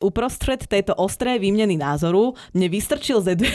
Uprostřed 0.00 0.66
této 0.66 0.94
ostré 0.94 1.38
výměny 1.38 1.76
názoru 1.76 2.32
mne 2.54 2.68
vystrčil 2.68 3.20
ze, 3.20 3.34
dve... 3.36 3.48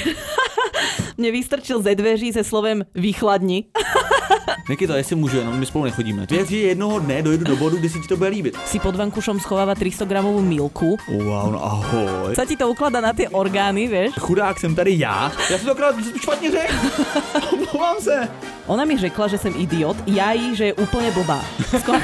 mne 1.18 1.32
vystrčil 1.32 1.82
ze 1.82 1.96
dveří 1.96 2.34
se 2.34 2.44
slovem 2.44 2.86
vychladni. 2.94 3.66
Nikito, 4.70 4.94
jestli 4.94 5.16
můžu, 5.16 5.38
jenom 5.38 5.60
my 5.60 5.66
spolu 5.66 5.86
nechodíme. 5.86 6.26
Věř, 6.30 6.50
že 6.50 6.58
jednoho 6.58 7.00
dne 7.00 7.22
dojdu 7.22 7.44
do 7.44 7.56
bodu, 7.56 7.78
kdy 7.78 7.90
si 7.90 8.00
ti 8.00 8.08
to 8.08 8.18
bude 8.18 8.30
líbit. 8.30 8.58
Si 8.66 8.80
pod 8.80 8.96
vankušom 8.96 9.40
schováva 9.40 9.76
300 9.76 10.06
gramovú 10.06 10.42
milku. 10.42 10.98
Wow, 11.10 11.54
no 11.54 11.60
ahoj. 11.62 12.34
Sa 12.34 12.46
ti 12.46 12.58
to 12.58 12.70
ukladá 12.70 13.02
na 13.02 13.14
ty 13.14 13.30
orgány, 13.30 13.88
vieš? 13.88 14.18
Chudák 14.18 14.60
jsem 14.60 14.76
tady 14.76 14.98
já. 14.98 15.32
Já 15.50 15.58
jsem 15.58 15.66
to 15.66 15.72
akorát 15.72 15.96
špatně 16.22 16.52
řekl. 16.52 16.74
Omlouvám 17.54 17.98
se. 18.02 18.30
Ona 18.68 18.86
mi 18.86 18.98
řekla, 18.98 19.28
že 19.28 19.38
jsem 19.38 19.54
idiot, 19.58 19.98
já 20.08 20.32
jí, 20.32 20.56
že 20.56 20.66
je 20.66 20.74
úplně 20.74 21.12
blbá. 21.12 21.46
Skoro... 21.80 22.00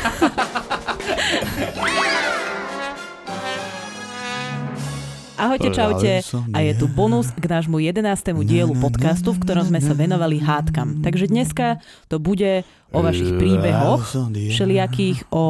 Ahojte, 5.38 5.70
čaute. 5.72 6.22
A 6.54 6.60
je 6.60 6.74
tu 6.76 6.88
bonus 6.88 7.32
k 7.32 7.46
nášmu 7.48 7.80
11. 7.80 8.36
dielu 8.44 8.74
podcastu, 8.80 9.32
v 9.32 9.42
ktorom 9.44 9.68
sme 9.68 9.80
sa 9.80 9.96
venovali 9.96 10.40
hádkam. 10.40 11.00
Takže 11.04 11.32
dneska 11.32 11.80
to 12.08 12.20
bude 12.20 12.68
o 12.92 13.00
vašich 13.00 13.36
príbehoch, 13.40 14.04
všelijakých, 14.32 15.32
o 15.32 15.44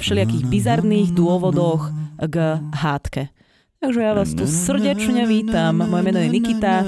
všelijakých 0.00 0.44
bizarných 0.48 1.08
dôvodoch 1.12 1.92
k 2.20 2.36
hádke. 2.72 3.28
Takže 3.76 4.00
ja 4.00 4.16
vás 4.16 4.32
tu 4.32 4.48
srdečne 4.48 5.28
vítam. 5.28 5.84
Moje 5.84 6.02
meno 6.02 6.18
je 6.18 6.28
Nikita. 6.32 6.80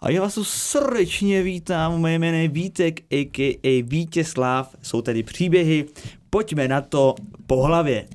A 0.00 0.10
já 0.10 0.24
vás 0.24 0.34
tu 0.34 0.44
srdečně 0.44 1.42
vítám. 1.42 2.00
Moje 2.00 2.18
jméno 2.18 2.38
je 2.38 2.48
Vítek, 2.48 2.94
a.k.a. 3.12 3.82
Vítězslav. 3.82 4.74
Jsou 4.82 5.02
tady 5.02 5.22
příběhy. 5.22 5.84
Pojďme 6.30 6.68
na 6.68 6.80
to 6.80 7.14
po 7.46 7.62
hlavě. 7.62 8.08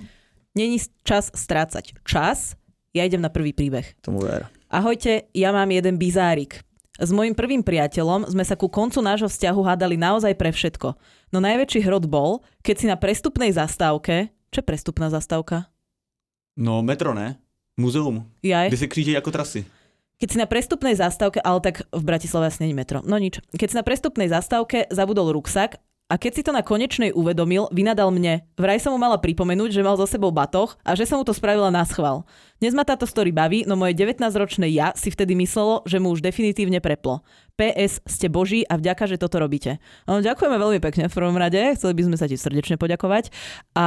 Není 0.57 0.77
čas 1.03 1.31
strácať 1.35 1.93
čas. 2.03 2.58
Ja 2.93 3.05
idem 3.05 3.21
na 3.21 3.29
prvý 3.29 3.53
príbeh. 3.53 3.85
Tomu 4.01 4.25
ver. 4.25 4.49
Ahojte, 4.69 5.29
ja 5.33 5.49
mám 5.53 5.69
jeden 5.69 5.97
bizárik. 5.97 6.61
S 6.99 7.15
mojim 7.15 7.31
prvým 7.31 7.63
priateľom 7.63 8.27
sme 8.27 8.43
sa 8.43 8.59
ku 8.59 8.67
koncu 8.67 8.99
nášho 8.99 9.31
vzťahu 9.31 9.61
hádali 9.63 9.95
naozaj 9.95 10.35
pre 10.35 10.51
všetko. 10.51 10.99
No 11.31 11.39
najväčší 11.39 11.85
hrot 11.87 12.11
bol, 12.11 12.43
keď 12.59 12.75
si 12.75 12.85
na 12.89 12.99
prestupnej 12.99 13.55
zastávke... 13.55 14.35
Čo 14.49 14.65
je 14.65 14.69
prestupná 14.73 15.13
zastávka? 15.13 15.69
No 16.57 16.81
metro, 16.81 17.13
ne? 17.13 17.37
Muzeum. 17.77 18.25
Jaj. 18.41 18.67
Kde 18.67 18.77
se 18.77 18.87
kříží 18.87 19.11
jako 19.11 19.31
trasy. 19.31 19.65
Keď 20.19 20.27
si 20.31 20.37
na 20.41 20.49
prestupnej 20.49 20.95
zastávke, 20.99 21.39
ale 21.39 21.61
tak 21.61 21.87
v 21.95 22.03
Bratislave 22.03 22.51
asi 22.51 22.65
není 22.65 22.73
metro. 22.73 22.99
No 23.05 23.15
nič. 23.15 23.39
Keď 23.55 23.67
si 23.71 23.79
na 23.79 23.87
prestupnej 23.87 24.27
zastávke 24.27 24.89
zabudol 24.91 25.31
ruksak 25.31 25.79
a 26.09 26.17
keď 26.17 26.31
si 26.33 26.41
to 26.41 26.49
na 26.49 26.65
konečnej 26.65 27.13
uvedomil, 27.13 27.69
vynadal 27.69 28.09
mne. 28.09 28.41
Vraj 28.57 28.81
som 28.81 28.89
mu 28.89 28.97
mala 28.97 29.21
pripomenúť, 29.21 29.69
že 29.69 29.85
mal 29.85 29.93
so 29.93 30.09
sebou 30.09 30.33
batoh 30.33 30.73
a 30.81 30.97
že 30.97 31.05
som 31.05 31.21
mu 31.21 31.23
to 31.23 31.37
spravila 31.37 31.69
na 31.69 31.85
schvál. 31.85 32.25
Dnes 32.57 32.73
ma 32.73 32.81
táto 32.81 33.05
story 33.05 33.29
baví, 33.29 33.63
no 33.69 33.77
moje 33.77 33.93
19-ročné 33.93 34.73
ja 34.73 34.89
si 34.97 35.13
vtedy 35.13 35.37
myslelo, 35.37 35.85
že 35.85 36.01
mu 36.01 36.09
už 36.09 36.25
definitívne 36.25 36.81
preplo. 36.81 37.21
PS, 37.55 38.01
ste 38.09 38.25
boží 38.25 38.65
a 38.65 38.81
vďaka, 38.81 39.05
že 39.05 39.21
toto 39.21 39.37
robíte. 39.37 39.77
No, 40.09 40.17
ďakujeme 40.17 40.57
veľmi 40.57 40.79
pekne 40.81 41.05
v 41.07 41.13
prvom 41.13 41.37
rade, 41.37 41.61
chceli 41.77 41.93
by 41.93 42.03
sme 42.09 42.17
sa 42.17 42.25
ti 42.25 42.41
srdečne 42.41 42.81
poďakovať. 42.81 43.29
A 43.77 43.85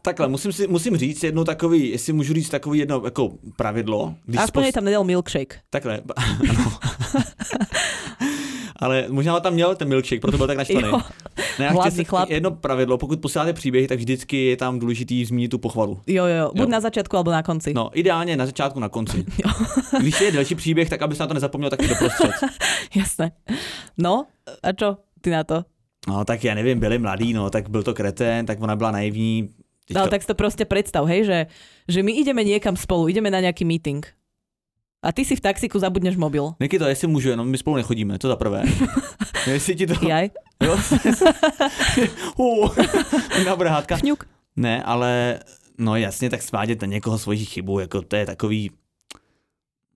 Takhle, 0.00 0.26
musím, 0.32 0.50
si, 0.56 0.64
musím 0.66 0.96
říct 0.96 1.20
jedno 1.30 1.44
takový, 1.44 1.90
jestli 1.90 2.12
můžu 2.12 2.32
říct 2.34 2.48
takový 2.48 2.78
jedno 2.78 3.02
jako 3.04 3.38
pravidlo. 3.60 4.14
Když 4.24 4.40
aspoň 4.40 4.62
spos- 4.62 4.66
jej 4.66 4.72
tam 4.72 4.84
nedal 4.84 5.04
milkshake. 5.04 5.60
Takhle, 5.70 6.00
ano. 6.16 6.78
Ale 8.78 9.04
možná 9.08 9.32
ho 9.32 9.40
tam 9.40 9.52
měl 9.54 9.74
ten 9.74 9.88
milkshake, 9.88 10.20
proto 10.20 10.36
byl 10.36 10.46
tak 10.46 10.56
naštvaný. 10.58 10.88
Ne, 11.58 11.64
já 11.64 11.70
Hladný 11.70 12.04
chlap. 12.04 12.30
jedno 12.30 12.50
pravidlo, 12.50 12.98
pokud 12.98 13.20
posíláte 13.20 13.52
příběhy, 13.52 13.88
tak 13.88 13.98
vždycky 13.98 14.44
je 14.44 14.56
tam 14.56 14.78
důležitý 14.78 15.24
zmínit 15.24 15.48
tu 15.48 15.58
pochvalu. 15.58 16.00
Jo, 16.06 16.24
jo, 16.26 16.36
jo. 16.36 16.50
Buď 16.54 16.60
Jo. 16.60 16.66
na 16.68 16.80
začiatku, 16.80 17.16
alebo 17.16 17.30
na 17.30 17.42
konci. 17.42 17.74
No, 17.74 17.90
ideálně 17.94 18.36
na 18.36 18.46
začátku, 18.46 18.80
na 18.80 18.88
konci. 18.88 19.24
Jo. 19.44 19.50
Když 20.00 20.20
je 20.20 20.32
delší 20.32 20.54
příběh, 20.54 20.88
tak 20.90 21.02
aby 21.02 21.14
se 21.16 21.22
na 21.22 21.26
to 21.26 21.34
nezapomněl 21.34 21.70
taky 21.70 21.88
doprostřed. 21.88 22.30
Jasné. 22.94 23.32
No, 23.98 24.24
a 24.62 24.72
čo 24.72 24.96
ty 25.20 25.30
na 25.30 25.44
to? 25.44 25.64
No, 26.08 26.24
tak 26.24 26.44
já 26.44 26.54
nevím, 26.54 26.80
byli 26.80 26.98
mladí, 26.98 27.32
no, 27.32 27.50
tak 27.50 27.68
byl 27.70 27.82
to 27.82 27.94
kretén, 27.94 28.46
tak 28.46 28.62
ona 28.62 28.76
byla 28.76 28.90
naivní. 28.90 29.48
No 29.94 30.04
to- 30.04 30.10
tak 30.10 30.22
si 30.22 30.26
to 30.28 30.34
proste 30.34 30.64
predstav, 30.64 31.04
hej, 31.08 31.24
že, 31.24 31.46
že 31.88 32.02
my 32.02 32.12
ideme 32.12 32.44
niekam 32.44 32.76
spolu, 32.76 33.08
ideme 33.08 33.30
na 33.32 33.40
nejaký 33.40 33.64
meeting. 33.64 34.04
A 35.02 35.12
ty 35.12 35.24
si 35.24 35.36
v 35.36 35.40
taxiku 35.40 35.78
zabudneš 35.78 36.16
mobil. 36.16 36.54
Nikito, 36.60 36.84
jestli 36.84 37.06
můžu, 37.08 37.28
jenom 37.28 37.48
my 37.48 37.58
spolu 37.58 37.76
nechodíme, 37.76 38.18
to 38.18 38.28
za 38.28 38.36
prvé. 38.36 38.62
jestli 39.46 39.76
ti 39.76 39.86
to... 39.86 39.94
Jaj, 40.08 40.30
Jo? 40.64 40.78
uh, 42.36 42.76
na 43.64 43.82
fňuk. 43.96 44.24
Ne, 44.56 44.82
ale 44.82 45.38
no 45.78 45.96
jasně, 45.96 46.30
tak 46.30 46.42
svádět 46.42 46.82
na 46.82 46.86
někoho 46.88 47.18
svoji 47.18 47.44
chybu, 47.44 47.78
jako 47.80 48.02
to 48.02 48.16
je 48.16 48.26
takový 48.26 48.70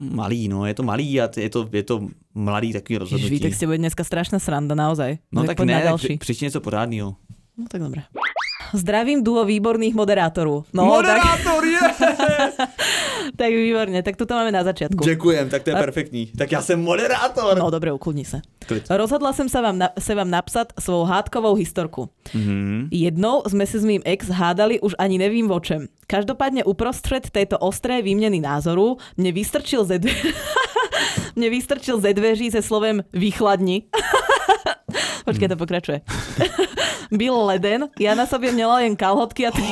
malý, 0.01 0.49
no, 0.49 0.67
je 0.67 0.75
to 0.75 0.83
malý 0.83 1.21
a 1.21 1.29
je 1.37 1.51
to, 1.51 1.69
je 1.73 1.83
to 1.83 2.09
mladý 2.35 2.73
takový 2.73 2.95
Ježiš, 2.95 3.01
rozhodnutí. 3.01 3.35
Vítek, 3.35 3.55
ste 3.55 3.67
bude 3.67 3.79
dneska 3.79 4.05
strašná 4.05 4.39
sranda, 4.39 4.75
naozaj. 4.75 5.19
No 5.33 5.43
Tak 5.43 5.57
tak 5.57 5.67
ne, 5.67 5.75
tak 5.75 5.83
ďalší. 5.83 6.07
při, 6.07 6.19
přičti 6.19 6.45
něco 6.45 6.61
pořádného. 6.61 7.17
No 7.59 7.65
tak 7.71 7.83
dobre. 7.83 8.03
Zdravím 8.73 9.21
duo 9.25 9.45
výborných 9.45 9.95
moderátorov. 9.95 10.67
No, 10.73 10.85
Moderátor 10.85 11.65
je! 11.65 11.81
tak, 13.37 13.51
výborne, 13.51 14.03
tak 14.03 14.17
tuto 14.17 14.35
máme 14.35 14.53
na 14.53 14.65
začiatku. 14.65 15.05
Děkujem, 15.05 15.49
tak 15.49 15.63
to 15.63 15.71
je 15.71 15.77
perfektní. 15.77 16.27
Tak 16.39 16.53
já 16.53 16.63
jsem 16.63 16.81
moderátor. 16.81 17.59
No 17.59 17.71
dobre, 17.71 17.93
ukludni 17.93 18.25
sa. 18.25 18.41
Klid. 18.67 18.87
Rozhodla 18.87 19.33
som 19.35 19.51
sa 19.51 19.59
vám, 19.59 19.79
na, 19.79 19.91
sa 19.99 20.15
vám 20.15 20.31
napsat 20.31 20.71
svou 20.79 21.03
hádkovou 21.05 21.55
historku. 21.59 22.09
Mhm. 22.35 22.89
Jednou 22.95 23.43
sme 23.47 23.67
se 23.67 23.79
s 23.81 23.85
mým 23.85 24.03
ex 24.05 24.31
hádali 24.31 24.81
už 24.81 24.95
ani 24.99 25.19
nevím 25.19 25.51
o 25.51 25.61
čem. 25.61 25.89
Každopádne 26.07 26.65
uprostřed 26.65 27.31
této 27.31 27.59
ostré 27.59 28.03
výměny 28.03 28.41
názoru 28.41 28.97
mne 29.17 29.33
vystrčil 29.33 29.85
ze, 29.85 29.99
dve... 29.99 30.13
mne 31.37 31.49
vystrčil 31.51 32.01
ze 32.01 32.15
dveří 32.15 32.51
se 32.51 32.63
slovem 32.63 33.03
vychladni. 33.13 33.83
Počkej, 35.25 35.49
to 35.49 35.57
pokračuje. 35.57 36.01
Byl 37.13 37.45
leden, 37.45 37.89
já 38.01 38.15
na 38.15 38.27
sobě 38.27 38.53
měla 38.53 38.81
jen 38.81 38.97
kalhotky 38.97 39.47
a 39.47 39.51
ty... 39.51 39.63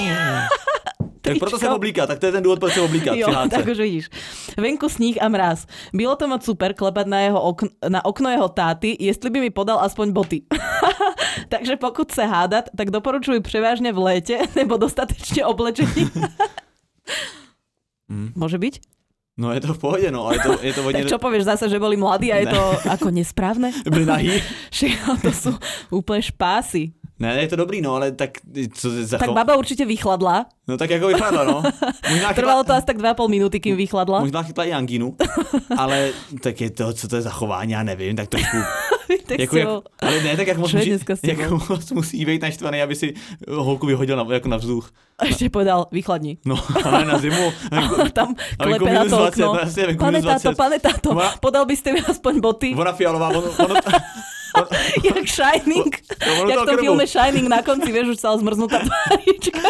Tak 1.20 1.38
proto 1.38 1.58
se 1.58 1.69
oblíká, 1.69 2.06
tak 2.06 2.19
to 2.19 2.26
je 2.26 2.32
ten 2.32 2.42
důvod, 2.42 2.60
proč 2.60 2.72
se 2.75 2.81
oblíká 2.81 3.14
Jo, 3.14 3.28
tak 3.50 3.66
už 3.66 3.78
vidíš. 3.78 4.08
Venku 4.56 4.88
sníh 4.88 5.22
a 5.22 5.28
mráz. 5.28 5.66
Bylo 5.92 6.16
to 6.16 6.28
moc 6.28 6.44
super 6.44 6.75
klepat 6.75 7.06
na, 7.06 7.20
jeho 7.20 7.41
okn- 7.53 7.70
na 7.88 8.04
okno 8.04 8.31
jeho 8.31 8.48
táty, 8.48 8.97
jestli 9.00 9.31
by 9.31 9.41
mi 9.41 9.50
podal 9.50 9.81
aspoň 9.81 10.12
boty. 10.12 10.42
Takže 11.48 11.76
pokud 11.76 12.10
se 12.10 12.25
hádat, 12.26 12.64
tak 12.76 12.91
doporučuji 12.91 13.41
převážně 13.41 13.92
v 13.92 13.98
létě 13.98 14.38
nebo 14.56 14.76
dostatečně 14.76 15.47
oblečení. 15.47 16.10
Mm. 18.10 18.34
Môže 18.34 18.58
byť? 18.58 18.75
No 19.38 19.54
je 19.54 19.60
to 19.62 19.75
v 19.75 19.78
pohodě, 19.78 20.10
no, 20.10 20.26
ale 20.26 20.37
je 20.37 20.41
to, 20.41 20.52
je 20.62 20.72
to 20.72 20.82
hodně... 20.82 21.00
Tak 21.02 21.08
čo 21.08 21.19
povieš 21.19 21.44
zase, 21.44 21.69
že 21.70 21.78
boli 21.78 21.97
mladí 21.97 22.28
a 22.32 22.37
je 22.37 22.47
Ne. 22.47 22.52
to 22.52 22.62
ako 22.91 23.08
nesprávne? 23.10 23.72
Byli 23.88 24.04
nahý? 24.04 24.42
To 25.25 25.31
sú 25.32 25.50
úplne 25.94 26.20
špásy. 26.20 26.92
Ne, 27.20 27.36
je 27.42 27.48
to 27.48 27.56
dobrý, 27.56 27.81
no, 27.81 27.94
ale 27.94 28.12
tak 28.12 28.31
co 28.72 28.91
za 29.04 29.19
Tak 29.19 29.31
baba 29.36 29.56
určite 29.56 29.84
vychladla. 29.84 30.47
No 30.69 30.76
tak 30.76 30.91
jako 30.91 31.06
vypadla, 31.06 31.44
no. 31.44 31.62
Možná 32.10 32.32
Trvalo 32.32 32.64
to 32.64 32.72
asi 32.72 32.86
tak 32.86 32.97
2,5 32.97 33.28
minúty, 33.28 33.60
kým 33.60 33.76
vychladla. 33.76 34.20
možná 34.20 34.42
chytla 34.42 34.64
i 34.64 34.72
angínu, 34.72 35.16
ale 35.76 36.12
tak 36.41 36.60
je 36.60 36.70
to, 36.70 36.92
co 36.92 37.08
to 37.08 37.16
je 37.16 37.22
za 37.22 37.31
chování, 37.31 37.72
já 37.72 37.82
nevím, 37.82 38.16
tak 38.16 38.28
trošku, 38.28 38.56
tak 39.26 39.38
jako, 39.38 39.56
jak, 39.56 39.69
ale 40.00 40.22
ne, 40.22 40.36
tak 40.36 40.47
jak 40.47 40.58
moc, 40.58 40.72
musí, 40.72 40.98
jak 41.22 41.50
moc 41.50 41.91
musí 41.91 42.25
být 42.25 42.42
naštvaný, 42.42 42.82
aby 42.82 42.94
si 42.97 43.14
holku 43.48 43.87
vyhodil 43.87 44.16
na, 44.16 44.34
jako 44.34 44.48
na 44.48 44.56
vzduch. 44.56 44.91
A 45.19 45.28
ešte 45.28 45.52
povedal, 45.52 45.92
vychladni. 45.92 46.41
No, 46.48 46.56
ale 46.84 47.04
na 47.04 47.19
zimu, 47.20 47.52
jako, 47.72 48.08
Tam 48.08 48.32
A 48.58 48.64
klepe 48.64 48.88
na 48.92 49.04
to 49.04 49.16
20, 49.20 49.28
okno. 49.28 49.47
no 49.54 49.60
jasně, 49.60 49.87
venku 49.87 50.00
Pane 50.04 50.22
táto, 50.22 50.48
20. 50.48 50.56
pane 50.56 50.78
táto, 50.81 51.08
podal 51.44 51.66
by 51.69 51.76
ste 51.76 51.92
mi 51.92 52.00
aspoň 52.00 52.41
boty, 52.41 52.69
ona 52.72 52.92
fialová, 52.97 53.28
ono, 53.28 53.50
ono, 53.60 53.75
jak 55.04 55.28
Shining. 55.28 55.93
No, 56.26 56.48
Jak 56.48 56.59
to 56.59 56.62
v 56.62 56.66
tom 56.66 56.66
krbu. 56.66 56.81
filme 56.81 57.06
Shining 57.06 57.48
na 57.48 57.62
konci, 57.62 57.93
vieš, 57.93 58.09
už 58.09 58.19
sa 58.21 58.37
zmrznutá 58.37 58.78
tvárička. 58.81 59.60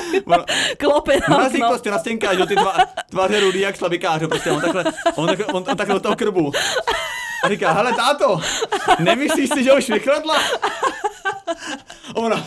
Klope 0.79 1.21
na 1.29 1.37
Mrazík 1.37 1.65
prostě 1.69 1.91
nastěnká, 1.91 2.35
že 2.35 2.47
ty 2.47 2.57
dva, 2.57 2.77
tváře 3.11 3.41
rudý 3.41 3.61
jak 3.61 3.77
slabikář, 3.77 4.23
prostě 4.29 4.51
on 4.51 4.61
takhle, 4.61 4.85
on 5.17 5.27
takhle, 5.27 5.47
on, 5.47 5.65
on 5.69 5.77
takhle 5.77 5.95
do 5.95 6.01
toho 6.01 6.17
krbu. 6.17 6.53
A 7.45 7.49
říká, 7.49 7.73
hele 7.73 7.93
táto, 7.93 8.41
nemyslíš 8.99 9.51
si, 9.55 9.65
že 9.65 9.73
už 9.73 9.89
vychladla? 9.91 10.37
Ona, 12.15 12.47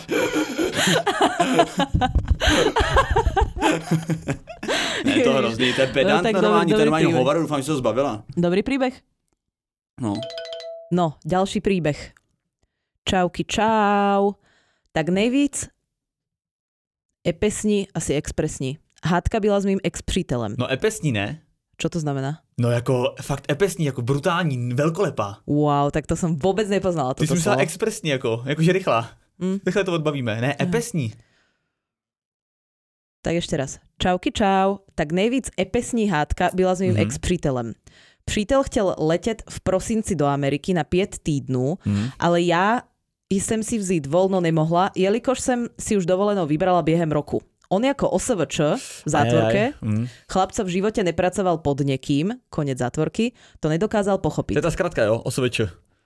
ne, 5.04 5.20
to 5.24 5.32
hrozný, 5.32 5.72
to 5.72 5.80
je 5.80 5.86
pedant 5.86 6.16
No, 6.16 6.22
tak 6.22 6.32
no, 6.34 6.42
normální, 6.42 6.72
to 6.72 6.78
je 6.78 6.84
normální 6.84 7.12
hovor, 7.12 7.38
doufám, 7.38 7.58
že 7.58 7.64
se 7.64 7.70
to 7.70 7.76
zbavila. 7.76 8.22
Dobrý 8.36 8.62
príbeh? 8.62 8.94
No. 10.00 10.14
No, 10.92 11.14
ďalší 11.24 11.60
príbeh. 11.60 12.12
Čauky, 13.08 13.44
čau. 13.44 14.32
Tak 14.92 15.08
nejvíc 15.08 15.68
epesní, 17.28 17.88
asi 17.94 18.14
expresní. 18.14 18.78
Hádka 19.04 19.40
byla 19.40 19.60
s 19.60 19.64
mým 19.64 19.78
ex-přítelem. 19.84 20.54
No 20.58 20.72
epesní 20.72 21.12
ne? 21.12 21.40
Čo 21.76 21.88
to 21.88 22.00
znamená? 22.00 22.40
No 22.60 22.70
jako 22.70 23.14
fakt 23.22 23.50
epesní, 23.52 23.84
jako 23.84 24.02
brutální, 24.02 24.74
velkolepá. 24.74 25.38
Wow, 25.46 25.90
tak 25.90 26.06
to 26.06 26.16
som 26.16 26.38
vôbec 26.38 26.70
nepoznala. 26.70 27.14
Ty 27.14 27.26
jsi 27.26 27.34
myslela 27.34 27.56
expresní, 27.62 28.10
jako, 28.10 28.42
jakože 28.46 28.72
rychlá. 28.72 29.10
Mm. 29.38 29.58
Rychle 29.66 29.84
to 29.84 29.92
odbavíme. 29.92 30.40
Ne, 30.40 30.56
epesní. 30.60 31.12
Tak 33.24 33.34
ešte 33.40 33.56
raz. 33.56 33.80
Čauky 33.98 34.30
čau. 34.32 34.84
Tak 34.94 35.12
nejvíc 35.12 35.50
epesní 35.60 36.08
hádka 36.08 36.50
byla 36.54 36.74
s 36.74 36.80
mým 36.80 36.94
mm-hmm. 36.94 37.02
ex-přítelem. 37.02 37.72
Přítel 38.24 38.62
chtěl 38.62 38.94
letět 38.98 39.42
v 39.50 39.60
prosinci 39.60 40.14
do 40.14 40.26
Ameriky 40.26 40.74
na 40.74 40.84
pět 40.84 41.18
týdnů, 41.22 41.76
Hm. 41.86 42.08
ale 42.18 42.42
já 42.42 42.80
jsem 43.34 43.62
si 43.62 43.78
vzít 43.78 44.06
volno 44.06 44.40
nemohla, 44.40 44.90
jelikož 44.96 45.40
jsem 45.40 45.66
si 45.80 45.96
už 45.96 46.06
dovolenou 46.06 46.46
vybrala 46.46 46.82
během 46.82 47.12
roku. 47.12 47.42
On 47.68 47.84
jako 47.84 48.10
OSVČ 48.10 48.60
v 48.76 49.02
zátvorke, 49.06 49.58
Aj, 49.58 49.64
aj. 49.64 49.72
Hm. 49.82 50.06
chlapca 50.32 50.62
v 50.62 50.66
živote 50.68 51.04
nepracoval 51.04 51.58
pod 51.58 51.80
někým, 51.80 52.32
konec 52.50 52.78
zátvorky, 52.78 53.32
to 53.60 53.68
nedokázal 53.68 54.16
To 54.16 54.20
pochopit. 54.20 54.54
je 54.56 54.62
ta 54.62 54.70
zkratka, 54.70 55.02
jo? 55.02 55.18
OSVČ. 55.18 55.60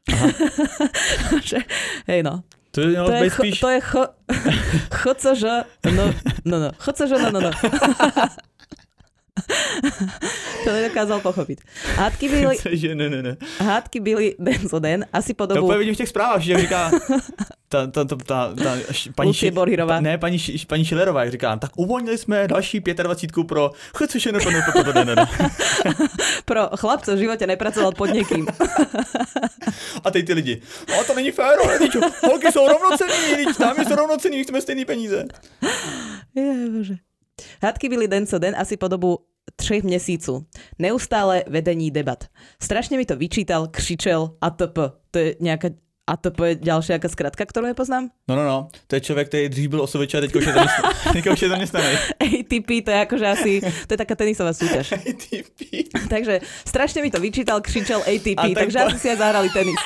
Že- 1.45 1.57
Hej 2.07 2.23
no, 2.23 2.43
To 2.71 2.81
je 2.81 2.95
to 3.05 3.13
je, 3.13 3.23
být 3.23 3.31
ch- 3.33 3.35
spíš... 3.37 3.61
to 3.61 3.69
je 3.69 3.81
ch, 3.81 3.95
chcož, 4.95 5.43
no, 5.97 6.15
no, 6.45 6.61
no, 6.61 6.71
chcož, 6.79 7.11
no, 7.11 7.31
no, 7.31 7.41
no. 7.41 7.51
to 10.65 10.73
nedokázal 10.73 11.21
pochopit. 11.21 11.61
Hádky 11.97 12.29
byly, 12.41 12.57
že 12.71 12.95
ne, 12.95 13.11
ne, 13.11 13.23
ne. 13.23 13.37
hádky 13.59 14.01
byly 14.01 14.35
den 14.39 14.69
zo 14.69 14.79
den, 14.79 15.07
asi 15.13 15.35
po 15.35 15.47
To 15.47 15.55
dobu 15.55 15.67
úplně 15.67 15.79
vidím 15.79 15.95
v 15.95 15.99
těch 15.99 16.09
zprávách, 16.09 16.41
že 16.41 16.59
říká 16.59 16.91
ta, 17.69 17.87
ta, 17.87 18.05
ta, 18.05 18.17
ta, 18.17 18.55
ta 18.55 18.77
paní, 19.15 19.29
Lucie 19.29 19.51
Ši- 19.51 19.55
Borhirová. 19.55 19.95
ta- 19.95 20.01
ne, 20.01 20.19
paní, 20.19 20.39
paní 20.67 20.85
Šilerová, 20.85 21.23
jak 21.25 21.33
říká, 21.33 21.57
tak 21.57 21.71
uvolnili 21.77 22.19
jsme 22.19 22.49
další 22.49 22.81
25 22.81 23.47
pro 23.47 23.71
chci 24.05 24.19
ne. 25.05 25.15
pro 26.45 26.69
chlapca 26.77 27.15
v 27.15 27.19
živote 27.19 27.47
nepracoval 27.47 27.93
pod 27.93 28.07
někým. 28.07 28.47
A 30.05 30.11
teď 30.11 30.27
ty 30.27 30.33
lidi, 30.33 30.63
a 31.01 31.05
to 31.05 31.15
není 31.15 31.31
fér, 31.31 31.57
holky 32.23 32.53
jsou 32.53 32.69
rovnocenní, 32.69 33.45
teď 33.45 33.59
námi 33.59 33.85
jsou 33.85 33.97
rovnocenní, 33.97 34.43
chceme 34.43 34.61
stejný 34.61 34.85
peníze. 34.85 35.25
Je, 36.35 36.69
bože. 36.71 36.95
Hádky 37.63 37.89
byly 37.89 38.09
den 38.09 38.27
co 38.27 38.39
den 38.39 38.55
asi 38.59 38.77
po 38.77 38.89
dobu 38.89 39.19
třech 39.57 39.83
měsíců. 39.83 40.47
Neustále 40.79 41.45
vedení 41.47 41.91
debat. 41.91 42.25
Strašně 42.63 42.97
mi 42.97 43.07
to 43.07 43.17
vyčítal, 43.17 43.69
křičel 43.69 44.37
ATP. 44.41 44.79
To 45.11 45.19
je 45.19 45.37
nějaká 45.41 45.69
ATP 46.09 46.39
je 46.41 46.55
ďalšia 46.65 46.97
jaká 46.97 47.09
skratka, 47.13 47.45
ktorú 47.45 47.69
nepoznám. 47.69 48.09
No, 48.29 48.33
no, 48.37 48.45
no, 48.49 48.59
to 48.89 48.97
je 48.97 49.01
člověk, 49.01 49.29
který 49.29 49.49
dřív 49.49 49.69
byl 49.71 49.81
osovič 49.85 50.15
a 50.15 50.21
teď 50.21 50.35
už 50.35 50.47
je 50.47 50.53
zaměstnaný. 50.53 50.95
teďka 51.13 51.31
už 51.33 51.43
je 51.43 51.49
zaměstnaný. 51.49 51.87
ATP, 52.41 52.69
to 52.85 52.91
je 52.91 52.99
akože 53.01 53.27
asi, 53.27 53.53
to 53.61 53.91
je 53.95 53.99
taká 53.99 54.15
tenisová 54.17 54.53
súťaž. 54.53 54.93
ATP. 54.93 55.61
Takže 56.13 56.41
strašne 56.65 57.03
mi 57.03 57.11
to 57.11 57.21
vyčítal, 57.21 57.61
křičel 57.61 58.01
ATP, 58.01 58.41
A 58.41 58.49
tak 58.49 58.55
takže 58.65 58.79
po- 58.79 58.87
asi 58.89 58.99
si 58.99 59.09
aj 59.13 59.17
zahrali 59.17 59.49
tenis. 59.53 59.81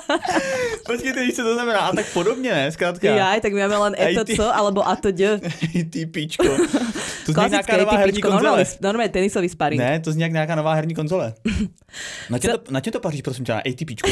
Počkejte, 0.86 1.20
víš, 1.24 1.34
co 1.36 1.42
to 1.42 1.54
znamená? 1.54 1.78
A 1.78 1.92
tak 1.96 2.06
podobně, 2.12 2.50
ne? 2.52 2.72
Zkrátka. 2.72 3.28
Aj, 3.30 3.40
tak 3.40 3.52
my 3.52 3.60
máme 3.60 3.76
len 3.76 3.94
ETC 3.98 4.38
alebo 4.52 4.88
ATD. 4.88 5.20
ATPčko. 5.80 6.44
To 7.26 7.32
zní 7.32 7.50
nějaká 7.50 7.76
nová 7.76 7.96
herní 7.96 8.18
ATPčko, 8.18 8.28
konzole. 8.28 8.64
normálne 8.80 9.12
tenisový 9.12 9.48
sparring. 9.48 9.80
Ne, 9.80 10.00
to 10.00 10.12
zní 10.12 10.22
jak 10.22 10.32
nějaká 10.32 10.54
nová 10.54 10.74
herní 10.74 10.94
konzole. 10.94 11.34
Na 12.30 12.38
tě 12.38 12.48
to, 12.48 12.58
na 12.70 12.80
tě 12.80 12.90
to 12.90 13.00
paří, 13.00 13.22
prosím 13.22 13.44
tě, 13.44 13.52
na 13.52 13.60
ATPčku. 13.60 14.10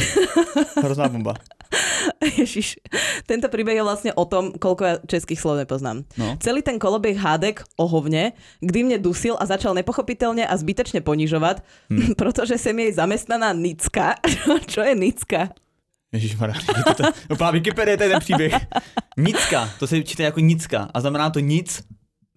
Hrozná 0.82 1.08
bomba. 1.08 1.25
Ježiš, 2.38 2.78
tento 3.26 3.50
príbeh 3.50 3.74
je 3.74 3.82
vlastne 3.82 4.12
o 4.14 4.22
tom, 4.24 4.54
koľko 4.54 4.82
ja 4.86 4.94
českých 5.02 5.40
slov 5.42 5.58
nepoznám. 5.58 6.06
No. 6.14 6.38
Celý 6.38 6.62
ten 6.62 6.78
koloběh 6.78 7.18
hádek 7.18 7.64
o 7.76 7.88
hovně, 7.90 8.32
kdy 8.60 8.82
mě 8.84 8.98
dusil 8.98 9.36
a 9.40 9.46
začal 9.46 9.74
nepochopitelně 9.74 10.46
a 10.46 10.56
zbytečně 10.56 11.00
ponižovat, 11.00 11.62
Hm. 11.90 12.14
protože 12.18 12.58
jsem 12.58 12.78
jej 12.78 12.92
zamestnaná 12.92 13.52
Nicka. 13.52 14.14
Čo 14.66 14.80
je 14.80 14.94
Nicka? 14.94 15.48
Ježišmarja, 16.12 16.54
to, 16.86 16.94
to, 16.94 17.04
úplná 17.34 17.50
Wikipedie, 17.50 17.96
to 17.96 18.02
je 18.02 18.08
ten 18.08 18.20
příběh. 18.20 18.52
Nicka, 19.18 19.70
to 19.78 19.86
se 19.86 20.02
čte 20.02 20.22
jako 20.22 20.40
nicka 20.40 20.88
a 20.94 21.00
znamená 21.00 21.30
to 21.30 21.40
nic. 21.40 21.82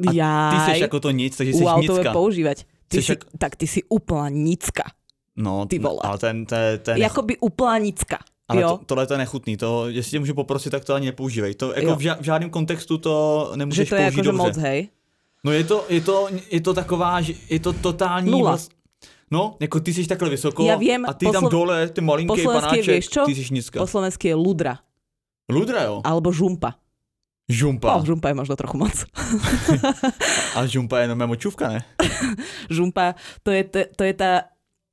A 0.08 0.12
Jaj. 0.12 0.52
ty 0.66 0.72
seš 0.72 0.80
jako 0.82 1.00
to 1.00 1.12
nic, 1.12 1.38
takže 1.38 1.54
jsi 1.54 1.64
wow, 1.64 1.86
to 1.86 1.94
nicka. 1.98 2.12
používať. 2.12 2.66
Ty 2.88 2.98
Seš 2.98 3.06
si, 3.06 3.12
jak- 3.12 3.26
Tak 3.38 3.56
ty 3.56 3.68
si 3.68 3.84
úplná 3.90 4.30
Nicka. 4.30 4.84
No, 5.38 5.66
Ty 5.66 5.80
vole. 5.80 6.00
ale 6.04 6.18
ten, 6.18 6.46
je 6.52 6.80
nech... 6.88 6.98
Jakoby 6.98 7.38
úplná 7.38 7.78
Nicka. 7.78 8.18
Ale 8.50 8.62
jo? 8.62 8.70
to, 8.78 8.86
tohle 8.86 9.08
to 9.08 9.14
je 9.14 9.18
nechutný, 9.18 9.58
to, 9.58 9.90
jestli 9.90 10.12
tě 10.12 10.20
můžu 10.20 10.34
poprosit, 10.34 10.70
tak 10.70 10.86
to 10.86 10.94
ani 10.94 11.06
nepoužívej. 11.06 11.54
To 11.56 11.74
jako 11.76 11.88
Jo. 11.90 11.96
v, 11.96 12.00
ža- 12.00 12.18
v 12.20 12.24
žádném 12.24 12.50
kontextu 12.50 12.98
to 12.98 13.48
Že 13.52 13.58
nemůžeš 13.58 13.90
to 13.90 13.96
je 13.96 14.02
použít 14.02 14.20
akože 14.20 14.32
dobře. 14.32 14.44
moc, 14.48 14.58
hej? 14.58 14.90
No 15.44 15.52
je 15.52 15.64
to, 15.64 15.86
je 15.90 16.02
to, 16.02 16.28
je 16.52 16.62
to 16.62 16.74
taková, 16.74 17.22
že 17.22 17.34
je 17.50 17.60
to 17.60 17.74
totální... 17.74 18.32
Nula. 18.32 18.52
vlast- 18.58 18.72
No, 19.32 19.56
jako 19.60 19.80
ty 19.80 19.94
jsi 19.94 20.08
takhle 20.08 20.30
vysoko 20.30 20.64
Já 20.66 20.76
vím, 20.76 21.06
a 21.06 21.14
ty 21.14 21.26
po 21.26 21.32
tam 21.32 21.50
dole, 21.50 21.90
ty 21.90 22.02
malinký 22.02 22.44
panáček, 22.44 22.86
vieš 22.86 23.10
čo? 23.10 23.26
ty 23.26 23.36
jsi 23.36 23.54
nízka. 23.54 23.80
Po 23.80 23.88
slovensky 23.88 24.28
je 24.28 24.36
ludra. 24.36 24.80
Ludra 25.52 25.84
jo, 25.84 26.02
Alebo 26.04 26.32
žumpa. 26.34 26.74
žumpa. 27.50 27.96
Oh, 27.96 28.06
žumpa 28.06 28.28
je 28.28 28.34
možno 28.34 28.56
trochu 28.56 28.78
moc. 28.78 28.94
A 30.56 30.66
žumpa 30.66 30.98
je 30.98 31.04
jenom 31.04 31.28
močůvka, 31.28 31.68
ne? 31.70 31.84
žumpa, 32.70 33.16
to 33.44 33.52
je, 33.52 33.64
t- 33.64 33.90
to 33.96 34.04
je 34.04 34.14
tá, 34.14 34.42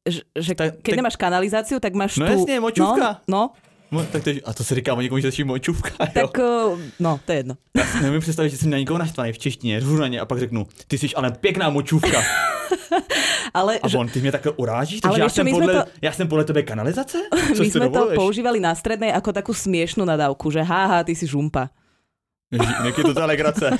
že, 0.07 0.21
že 0.39 0.53
Ta- 0.55 0.71
keď 0.71 0.93
tak- 0.95 0.97
nemáš 1.03 1.17
kanalizáciu, 1.17 1.81
tak 1.81 1.95
máš 1.95 2.17
No 2.17 2.27
tu... 2.27 2.33
jasně, 2.33 2.61
močůvka. 2.61 3.21
No, 3.29 3.39
no 3.39 3.51
Mo, 3.91 4.03
tak 4.03 4.23
to, 4.25 4.31
je- 4.31 4.41
a 4.43 4.53
to 4.53 4.65
se 4.65 4.75
říká 4.75 4.95
o 4.95 5.01
někomu, 5.01 5.19
že 5.19 5.33
jsi 5.33 5.45
močůvka, 5.45 5.91
jo. 6.01 6.07
tak 6.15 6.39
uh, 6.39 6.81
no, 7.01 7.21
to 7.25 7.33
je 7.33 7.39
jedno. 7.39 7.55
Nevím 8.03 8.21
představit, 8.21 8.51
že 8.51 8.57
jsem 8.59 8.71
na 8.71 8.79
někoho 8.79 8.99
naštvaný 8.99 9.33
v 9.33 9.39
češtině, 9.39 9.81
řvu 9.81 9.97
na 9.97 10.09
ně 10.09 10.21
a 10.21 10.25
pak 10.27 10.39
řeknu, 10.39 10.67
ty 10.89 10.99
jsi 10.99 11.15
ale 11.15 11.31
pěkná 11.33 11.71
močůvka. 11.71 12.23
Ale 13.55 13.79
A 13.79 13.89
že, 13.89 13.99
on, 13.99 14.09
ty 14.09 14.21
mě 14.21 14.33
takhle 14.33 14.53
urážíš, 14.57 15.01
takže 15.01 15.21
já 15.21 15.29
jsem, 15.29 15.47
podle, 15.51 15.75
to- 15.75 15.91
já 16.03 16.13
jsem 16.13 16.29
podle 16.29 16.45
tebe 16.45 16.63
kanalizace? 16.63 17.19
Co 17.57 17.63
my 17.63 17.71
si 17.71 17.79
sme 17.79 17.89
to 17.89 18.13
používali 18.13 18.61
na 18.61 18.75
strednej 18.77 19.15
ako 19.17 19.33
takú 19.33 19.53
smiešnú 19.57 20.05
nadávku, 20.05 20.51
že 20.53 20.61
haha, 20.61 21.01
ty 21.07 21.15
si 21.17 21.25
žumpa. 21.25 21.71
Ježi, 22.57 22.73
jak 22.85 22.99
je 22.99 23.05
to 23.05 23.15
ta 23.15 23.27
legrace. 23.27 23.71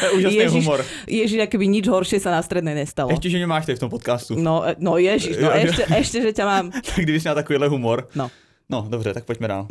To 0.00 0.04
je 0.06 0.10
úžasný 0.10 0.38
Ježiš. 0.38 0.64
humor. 0.64 0.84
Ježiš, 1.06 1.38
akoby 1.42 1.66
nič 1.66 1.84
horšie 1.88 2.18
sa 2.20 2.30
na 2.30 2.42
strednej 2.42 2.74
nestalo. 2.74 3.10
Ještě, 3.10 3.30
že 3.30 3.36
mě 3.36 3.46
máš 3.46 3.66
tady 3.66 3.76
v 3.76 3.80
tom 3.80 3.90
podcastu. 3.90 4.34
No, 4.38 4.62
e, 4.68 4.76
no 4.78 4.98
ježiš, 4.98 5.36
no 5.42 5.50
ešte, 5.50 5.82
ešte, 5.90 6.18
že 6.22 6.30
ťa 6.32 6.44
mám. 6.44 6.70
Tak 6.86 6.96
kdyby 6.96 7.20
jsi 7.20 7.24
měl 7.24 7.34
takovýhle 7.34 7.68
humor. 7.68 8.08
No. 8.14 8.30
No, 8.70 8.86
dobře, 8.88 9.14
tak 9.14 9.24
pojďme 9.24 9.48
dál. 9.48 9.66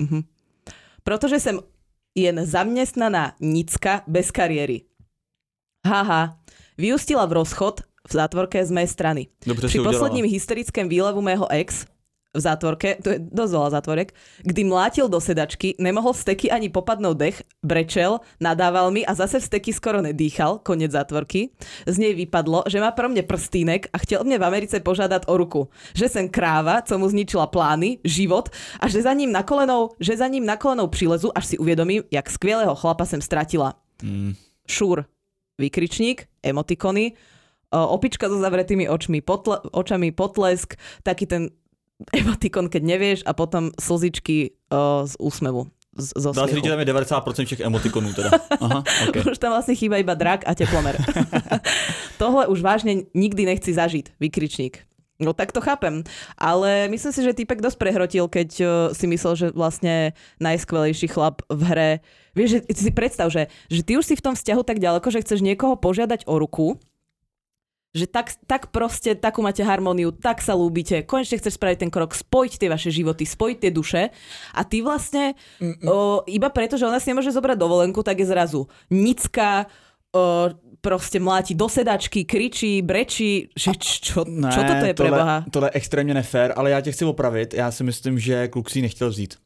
Protože 1.03 1.39
jsem 1.39 1.59
jen 2.15 2.45
zaměstnaná 2.45 3.33
nicka 3.39 4.01
bez 4.07 4.31
kariéry. 4.31 4.81
Haha, 5.87 6.37
vyústila 6.77 7.25
v 7.25 7.31
rozchod 7.31 7.81
v 8.09 8.13
zátvorke 8.13 8.65
z 8.65 8.71
mé 8.71 8.87
strany. 8.87 9.27
Dobře 9.45 9.67
Při 9.67 9.77
si 9.77 9.83
posledním 9.83 10.25
hysterickém 10.25 10.89
výlevu 10.89 11.21
mého 11.21 11.51
ex 11.51 11.85
v 12.33 12.39
zátvorke, 12.41 12.97
to 12.97 13.13
je 13.13 13.19
dosť 13.21 13.53
veľa 13.53 13.69
zátvorek, 13.77 14.09
kdy 14.41 14.61
mlátil 14.65 15.05
do 15.05 15.21
sedačky, 15.21 15.77
nemohol 15.77 16.17
vsteky 16.17 16.49
ani 16.49 16.73
popadnout 16.73 17.17
dech, 17.17 17.45
brečel, 17.61 18.19
nadával 18.41 18.89
mi 18.89 19.05
a 19.05 19.13
zase 19.13 19.37
vsteky 19.37 19.69
skoro 19.73 20.01
nedýchal, 20.01 20.57
konec 20.65 20.91
zátvorky. 20.91 21.53
Z 21.85 21.95
nej 22.01 22.17
vypadlo, 22.17 22.65
že 22.65 22.81
má 22.81 22.89
pro 22.89 23.05
mne 23.05 23.21
prstínek 23.21 23.85
a 23.93 23.97
chtěl 24.01 24.25
mě 24.25 24.41
v 24.41 24.43
Americe 24.49 24.81
požádat 24.81 25.29
o 25.29 25.37
ruku. 25.37 25.69
Že 25.93 26.09
jsem 26.09 26.25
kráva, 26.29 26.81
co 26.81 26.97
mu 26.97 27.09
zničila 27.09 27.47
plány, 27.47 28.01
život 28.03 28.49
a 28.79 28.89
že 28.89 29.05
za 29.05 29.13
ním 29.13 29.31
na 29.31 29.43
kolenou, 29.43 29.93
že 29.99 30.17
za 30.17 30.27
ním 30.27 30.45
na 30.45 30.57
kolenou 30.57 30.87
přilezu, 30.87 31.29
až 31.37 31.45
si 31.45 31.57
uvědomím, 31.57 32.03
jak 32.11 32.29
skvělého 32.29 32.75
chlapa 32.75 33.05
jsem 33.05 33.21
ztratila. 33.21 33.73
Mm. 34.03 34.33
Šur, 34.67 35.05
vykričník, 35.61 36.25
emotikony, 36.43 37.13
opička 37.69 38.29
so 38.29 38.41
zavretými 38.41 38.89
očmi, 38.89 39.21
potle, 39.21 39.59
očami, 39.71 40.11
potlesk, 40.11 40.73
taký 41.03 41.25
ten 41.25 41.49
emotikon, 42.19 42.67
keď 42.69 42.81
nevieš 42.83 43.19
a 43.23 43.31
potom 43.35 43.71
slzičky 43.77 44.57
o, 44.69 45.07
z 45.07 45.13
úsmevu. 45.19 45.69
Z, 45.93 46.17
zo 46.17 46.33
Dá 46.33 46.47
se 46.47 46.55
říct, 46.55 46.65
že 46.65 46.73
tam 46.73 46.79
je 46.79 46.85
90% 46.85 47.45
všech 47.45 47.59
emotikonů 47.59 48.13
teda. 48.13 48.29
Aha, 48.65 48.83
okay. 49.07 49.21
Už 49.29 49.37
tam 49.37 49.53
vlastne 49.53 49.77
chýba 49.77 50.01
iba 50.01 50.17
drak 50.17 50.41
a 50.49 50.57
teplomer. 50.57 50.97
Tohle 52.21 52.49
už 52.49 52.65
vážne 52.65 53.05
nikdy 53.13 53.45
nechci 53.45 53.77
zažiť, 53.77 54.17
vykričník. 54.17 54.89
No 55.21 55.37
tak 55.37 55.53
to 55.53 55.61
chápem, 55.61 56.01
ale 56.33 56.89
myslím 56.89 57.13
si, 57.13 57.21
že 57.21 57.37
týpek 57.37 57.61
dosť 57.61 57.77
prehrotil, 57.77 58.25
keď 58.25 58.49
uh, 58.59 58.69
si 58.97 59.05
myslel, 59.05 59.33
že 59.37 59.47
vlastne 59.53 60.17
najskvelejší 60.41 61.07
chlap 61.13 61.45
v 61.53 61.61
hre... 61.69 61.91
Vieš, 62.33 62.65
že 62.65 62.89
si 62.89 62.89
predstav, 62.89 63.29
že, 63.29 63.45
že 63.69 63.85
ty 63.85 63.93
už 63.93 64.09
si 64.09 64.17
v 64.17 64.25
tom 64.25 64.33
vzťahu 64.33 64.65
tak 64.65 64.81
ďaleko, 64.81 65.05
že 65.13 65.21
chceš 65.21 65.45
niekoho 65.45 65.77
požiadať 65.77 66.25
o 66.25 66.41
ruku, 66.41 66.81
že 67.93 68.09
tak, 68.09 68.33
tak 68.49 68.73
proste, 68.73 69.13
takú 69.13 69.45
máte 69.45 69.61
harmóniu, 69.61 70.09
tak 70.09 70.41
sa 70.41 70.57
lúbite, 70.57 71.05
konečne 71.05 71.37
chceš 71.37 71.61
spraviť 71.61 71.77
ten 71.85 71.91
krok, 71.93 72.17
spojiť 72.17 72.53
tie 72.57 72.69
vaše 72.69 72.89
životy, 72.89 73.21
spojiť 73.21 73.57
tie 73.61 73.71
duše 73.71 74.09
a 74.57 74.61
ty 74.65 74.81
vlastne 74.81 75.37
o, 75.85 76.25
iba 76.25 76.49
preto, 76.49 76.73
že 76.73 76.89
ona 76.89 76.97
si 76.97 77.13
nemôže 77.13 77.29
zobrať 77.29 77.53
dovolenku, 77.53 78.01
tak 78.01 78.17
je 78.17 78.25
zrazu 78.25 78.65
nická, 78.89 79.69
o, 80.09 80.49
proste 80.81 81.21
mláti 81.21 81.53
do 81.53 81.69
sedačky, 81.69 82.25
kričí, 82.25 82.81
brečí, 82.81 83.53
že 83.53 83.71
čo, 83.77 84.25
čo 84.25 84.61
toto 84.65 84.85
je 84.89 84.93
pre 84.97 85.09
Boha? 85.13 85.45
tohle, 85.45 85.51
tohle 85.51 85.67
je 85.67 85.77
extrémně 85.79 86.13
nefér, 86.13 86.53
ale 86.57 86.69
já 86.69 86.81
tě 86.81 86.91
chci 86.91 87.05
opravit. 87.05 87.53
Já 87.53 87.71
si 87.71 87.83
myslím, 87.83 88.19
že 88.19 88.47
kluk 88.47 88.69
si 88.69 88.81
nechtěl 88.81 89.09
vzít. 89.09 89.37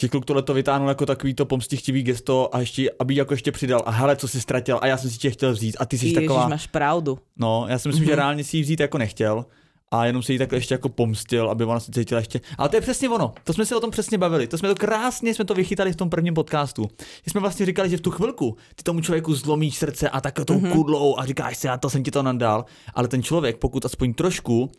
Že 0.00 0.08
kluk 0.08 0.24
tohle 0.24 0.42
to 0.42 0.54
vytáhnul 0.54 0.88
jako 0.88 1.06
takový 1.06 1.34
to 1.34 1.46
pomstichtivý 1.46 2.02
gesto 2.02 2.54
a 2.54 2.60
ještě, 2.60 2.90
aby 2.98 3.14
jako 3.14 3.34
ještě 3.34 3.52
přidal 3.52 3.82
a 3.86 3.90
hele, 3.90 4.16
co 4.16 4.28
jsi 4.28 4.40
ztratil 4.40 4.78
a 4.82 4.86
já 4.86 4.96
jsem 4.96 5.10
si 5.10 5.18
tě 5.18 5.30
chtěl 5.30 5.52
vzít 5.52 5.76
a 5.80 5.86
ty 5.86 5.98
jsi 5.98 6.04
Ježiš, 6.06 6.14
taková, 6.14 6.48
máš 6.48 6.66
pravdu. 6.66 7.18
no, 7.36 7.66
já 7.68 7.78
si 7.78 7.88
myslím, 7.88 8.04
Mhm. 8.04 8.10
že 8.12 8.16
reálně 8.16 8.44
si 8.44 8.56
ji 8.56 8.62
vzít 8.62 8.80
jako 8.80 8.98
nechtěl 8.98 9.44
a 9.90 10.06
jenom 10.06 10.22
se 10.22 10.32
jí 10.32 10.38
takhle 10.38 10.58
ještě 10.58 10.74
jako 10.74 10.88
pomstil, 10.88 11.50
aby 11.50 11.64
ona 11.64 11.80
se 11.80 11.92
cítila 11.92 12.20
ještě. 12.20 12.40
Ale 12.58 12.68
to 12.68 12.76
je 12.76 12.80
přesně 12.80 13.08
ono. 13.08 13.34
To 13.44 13.52
jsme 13.52 13.66
se 13.66 13.76
o 13.76 13.80
tom 13.80 13.90
přesně 13.90 14.18
bavili. 14.18 14.46
To 14.46 14.58
jsme 14.58 14.68
to 14.68 14.74
krásně 14.74 15.34
jsme 15.34 15.44
to 15.44 15.54
vychytali 15.54 15.92
v 15.92 15.96
tom 15.96 16.10
prvním 16.10 16.34
podcastu. 16.34 16.82
My 17.26 17.30
jsme 17.30 17.40
vlastně 17.40 17.66
říkali, 17.66 17.90
že 17.90 17.96
v 17.96 18.00
tu 18.00 18.10
chvilku 18.10 18.56
ty 18.74 18.82
tomu 18.82 19.00
člověku 19.00 19.34
zlomíš 19.34 19.76
srdce 19.78 20.08
a 20.08 20.20
takhle 20.20 20.44
tou 20.44 20.54
mm-hmm. 20.60 20.72
kudlou 20.72 21.18
a 21.18 21.26
říkáš 21.26 21.58
si, 21.58 21.66
já 21.66 21.76
to 21.76 21.90
jsem 21.90 22.02
ti 22.02 22.10
to 22.10 22.22
nadal. 22.22 22.64
Ale 22.94 23.08
ten 23.08 23.22
člověk, 23.22 23.56
pokud 23.56 23.84
aspoň 23.84 24.14
trošku 24.14 24.60
uh, 24.62 24.70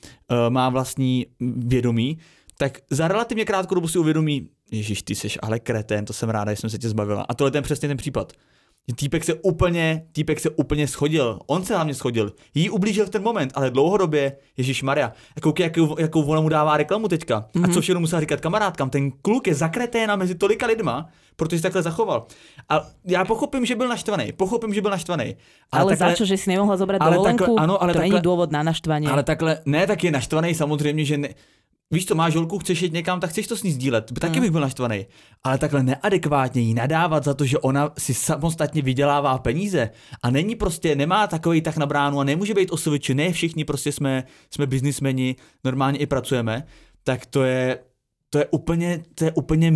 má 0.50 0.70
vlastní 0.70 1.26
vědomí, 1.58 2.18
tak 2.58 2.80
za 2.90 3.08
relativně 3.08 3.46
krátkou 3.46 3.76
dobu 3.76 3.88
si 3.88 4.00
uvědomí, 4.00 4.48
Ježíš, 4.72 5.04
ty 5.04 5.16
jsi 5.16 5.28
ale 5.42 5.60
kretén, 5.60 6.06
to 6.06 6.14
jsem 6.14 6.30
ráda, 6.30 6.54
že 6.54 6.56
jsem 6.56 6.70
se 6.70 6.78
tě 6.78 6.90
zbavila. 6.90 7.26
A 7.30 7.34
tohle 7.34 7.48
je 7.48 7.52
ten 7.52 7.64
přesně 7.64 7.88
ten 7.88 7.98
případ. 7.98 8.34
Týpek 8.96 9.24
se 9.24 9.34
úplně, 9.34 10.06
týpek 10.12 10.40
se 10.40 10.50
úplně 10.50 10.88
schodil. 10.88 11.40
On 11.48 11.66
se 11.66 11.76
hlavně 11.76 11.94
schodil. 11.94 12.34
Jí 12.56 12.70
ublížil 12.70 13.06
v 13.06 13.10
ten 13.10 13.24
moment, 13.24 13.52
ale 13.56 13.72
dlouhodobě, 13.72 14.36
Ježíš 14.58 14.84
Maria, 14.84 15.14
koukej, 15.42 15.64
jakou, 15.64 16.00
jakou 16.00 16.24
ona 16.24 16.42
mu 16.42 16.50
dává 16.50 16.78
reklamu 16.78 17.08
teďka. 17.08 17.40
Mm-hmm. 17.40 17.64
A 17.64 17.68
mhm. 17.68 17.74
co 17.74 17.82
všechno 17.82 18.00
musel 18.00 18.20
říkat 18.20 18.42
kamarádkám. 18.42 18.90
Ten 18.90 19.12
kluk 19.12 19.48
je 19.48 19.56
zakreténa 19.56 20.16
mezi 20.16 20.36
tolika 20.36 20.66
lidma, 20.66 21.10
protože 21.36 21.58
se 21.58 21.64
takhle 21.64 21.82
zachoval. 21.82 22.26
A 22.70 22.88
já 23.06 23.26
pochopím, 23.26 23.66
že 23.66 23.76
byl 23.76 23.88
naštvaný. 23.88 24.32
Pochopím, 24.32 24.74
že 24.74 24.82
byl 24.82 24.92
naštvaný. 24.92 25.36
Ale, 25.72 25.82
ale 25.82 25.92
takhle, 25.92 26.10
za 26.10 26.16
čo, 26.16 26.26
že 26.26 26.38
si 26.38 26.50
nemohla 26.50 26.78
zobrať 26.78 27.02
ale 27.02 27.16
dovolenku? 27.16 27.44
Takhle, 27.44 27.64
ano, 27.64 27.84
ale 27.84 27.94
to 27.94 28.00
takhle, 28.00 28.10
není 28.10 28.22
důvod 28.22 28.52
na 28.52 28.64
naštvání. 28.64 29.08
Ale 29.08 29.24
takhle, 29.24 29.60
ne, 29.66 29.88
tak 29.88 30.04
je 30.04 30.12
naštvaný 30.12 30.56
samozřejmě, 30.56 31.06
že 31.06 31.18
ne, 31.18 31.30
víš 31.91 32.05
to, 32.05 32.15
máš 32.15 32.36
holku, 32.36 32.60
chceš 32.60 32.81
jít 32.81 32.93
někam, 32.93 33.19
tak 33.19 33.29
chceš 33.29 33.48
to 33.48 33.58
s 33.58 33.63
ní 33.63 33.72
sdílet. 33.72 34.12
Taky 34.19 34.34
hmm. 34.34 34.41
bych 34.41 34.51
byl 34.51 34.62
naštvaný. 34.62 35.05
Ale 35.43 35.58
takhle 35.58 35.84
neadekvátně 35.84 36.62
jí 36.62 36.74
nadávat 36.74 37.24
za 37.24 37.34
to, 37.34 37.46
že 37.46 37.58
ona 37.58 37.91
si 37.98 38.13
samostatně 38.13 38.81
vydělává 38.81 39.38
peníze 39.38 39.89
a 40.24 40.29
není 40.29 40.55
prostě, 40.55 40.96
nemá 40.96 41.27
takový 41.27 41.62
tak 41.62 41.77
na 41.77 41.86
bránu 41.86 42.19
a 42.19 42.24
nemůže 42.24 42.53
být 42.53 42.72
osoviči, 42.72 43.15
ne 43.15 43.34
všichni 43.34 43.65
prostě 43.65 43.91
jsme, 43.91 44.24
jsme 44.53 44.67
biznismeni, 44.67 45.36
normálně 45.63 46.00
i 46.00 46.05
pracujeme, 46.05 46.63
tak 47.03 47.25
to 47.25 47.43
je, 47.43 47.79
to 48.29 48.38
je 48.38 48.46
úplně, 48.51 49.03
to 49.15 49.25
je 49.25 49.31
úplně, 49.31 49.74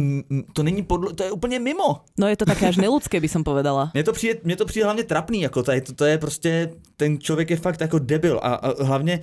to 0.53 0.63
není 0.63 0.83
podlo, 0.83 1.13
to 1.13 1.23
je 1.23 1.31
úplně 1.31 1.59
mimo. 1.59 2.01
No 2.19 2.27
je 2.27 2.37
to 2.37 2.45
také 2.45 2.67
až 2.67 2.77
neludské, 2.77 3.19
by 3.19 3.27
som 3.27 3.43
povedala. 3.43 3.91
Mně 3.93 4.03
to 4.03 4.13
přijde, 4.13 4.39
mně 4.43 4.55
to 4.55 4.65
přijde 4.65 4.85
hlavně 4.85 5.03
trapný, 5.03 5.41
jako 5.41 5.63
je, 5.71 5.81
to, 5.81 5.93
to 5.93 6.05
je 6.05 6.17
prostě, 6.17 6.69
ten 6.97 7.19
člověk 7.19 7.49
je 7.49 7.57
fakt 7.57 7.81
jako 7.81 7.99
debil 7.99 8.39
a, 8.43 8.53
a 8.53 8.83
hlavně 8.83 9.19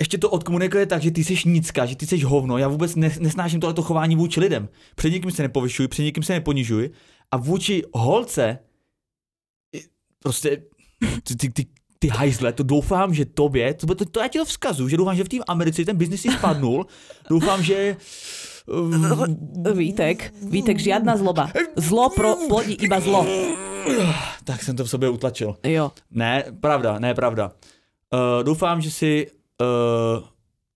ještě 0.00 0.18
to 0.18 0.30
odkomunikuje 0.30 0.86
tak, 0.86 1.02
že 1.02 1.10
ty 1.10 1.24
jsi 1.24 1.34
nicka, 1.48 1.86
že 1.86 1.96
ty 1.96 2.06
jsi 2.06 2.20
hovno. 2.20 2.58
Já 2.58 2.68
vůbec 2.68 2.96
nesnáším 2.96 3.60
tohleto 3.60 3.82
chování 3.82 4.16
vůči 4.16 4.40
lidem. 4.40 4.68
Před 4.96 5.10
někým 5.10 5.30
se 5.30 5.42
nepovyšuji, 5.42 5.88
před 5.88 6.02
někým 6.02 6.22
se 6.22 6.32
neponižuji. 6.32 6.90
A 7.30 7.36
vůči 7.36 7.82
holce, 7.94 8.58
prostě, 10.18 10.62
ty, 11.22 11.36
ty, 11.36 11.50
ty, 11.50 11.66
ty 11.98 12.08
hajzle, 12.08 12.52
to 12.52 12.62
doufám, 12.62 13.14
že 13.14 13.24
tobě, 13.24 13.74
to, 13.74 13.94
to, 13.94 14.04
to 14.04 14.20
já 14.20 14.28
ti 14.28 14.38
to 14.38 14.44
vzkazu, 14.44 14.88
že 14.88 14.96
doufám, 14.96 15.16
že 15.16 15.24
v 15.24 15.28
té 15.28 15.36
Americe 15.48 15.84
ten 15.84 15.96
biznis 15.96 16.22
si 16.22 16.30
spadnul. 16.30 16.86
doufám, 17.28 17.62
že 17.62 17.96
Vítek, 19.74 20.34
Vítek, 20.42 20.78
žiadna 20.78 21.16
zloba. 21.16 21.50
Zlo 21.76 22.10
pro, 22.10 22.36
plodí 22.48 22.74
iba 22.74 23.00
zlo. 23.00 23.26
Tak 24.44 24.62
jsem 24.62 24.76
to 24.76 24.84
v 24.84 24.90
sobě 24.90 25.08
utlačil. 25.08 25.56
Jo. 25.64 25.92
Ne, 26.10 26.44
pravda, 26.60 26.98
ne, 26.98 27.14
pravda. 27.14 27.52
Uh, 28.12 28.44
doufám, 28.44 28.80
že 28.80 28.90
si 28.90 29.26
uh, 29.60 30.24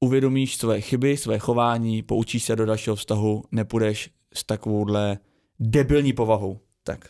uvědomíš 0.00 0.56
své 0.56 0.80
chyby, 0.80 1.16
své 1.16 1.38
chování, 1.38 2.02
poučíš 2.02 2.44
se 2.44 2.56
do 2.56 2.66
dalšího 2.66 2.96
vztahu, 2.96 3.44
nepůjdeš 3.52 4.10
s 4.34 4.44
takovouhle 4.44 5.18
debilní 5.60 6.12
povahou. 6.12 6.60
Tak. 6.84 7.08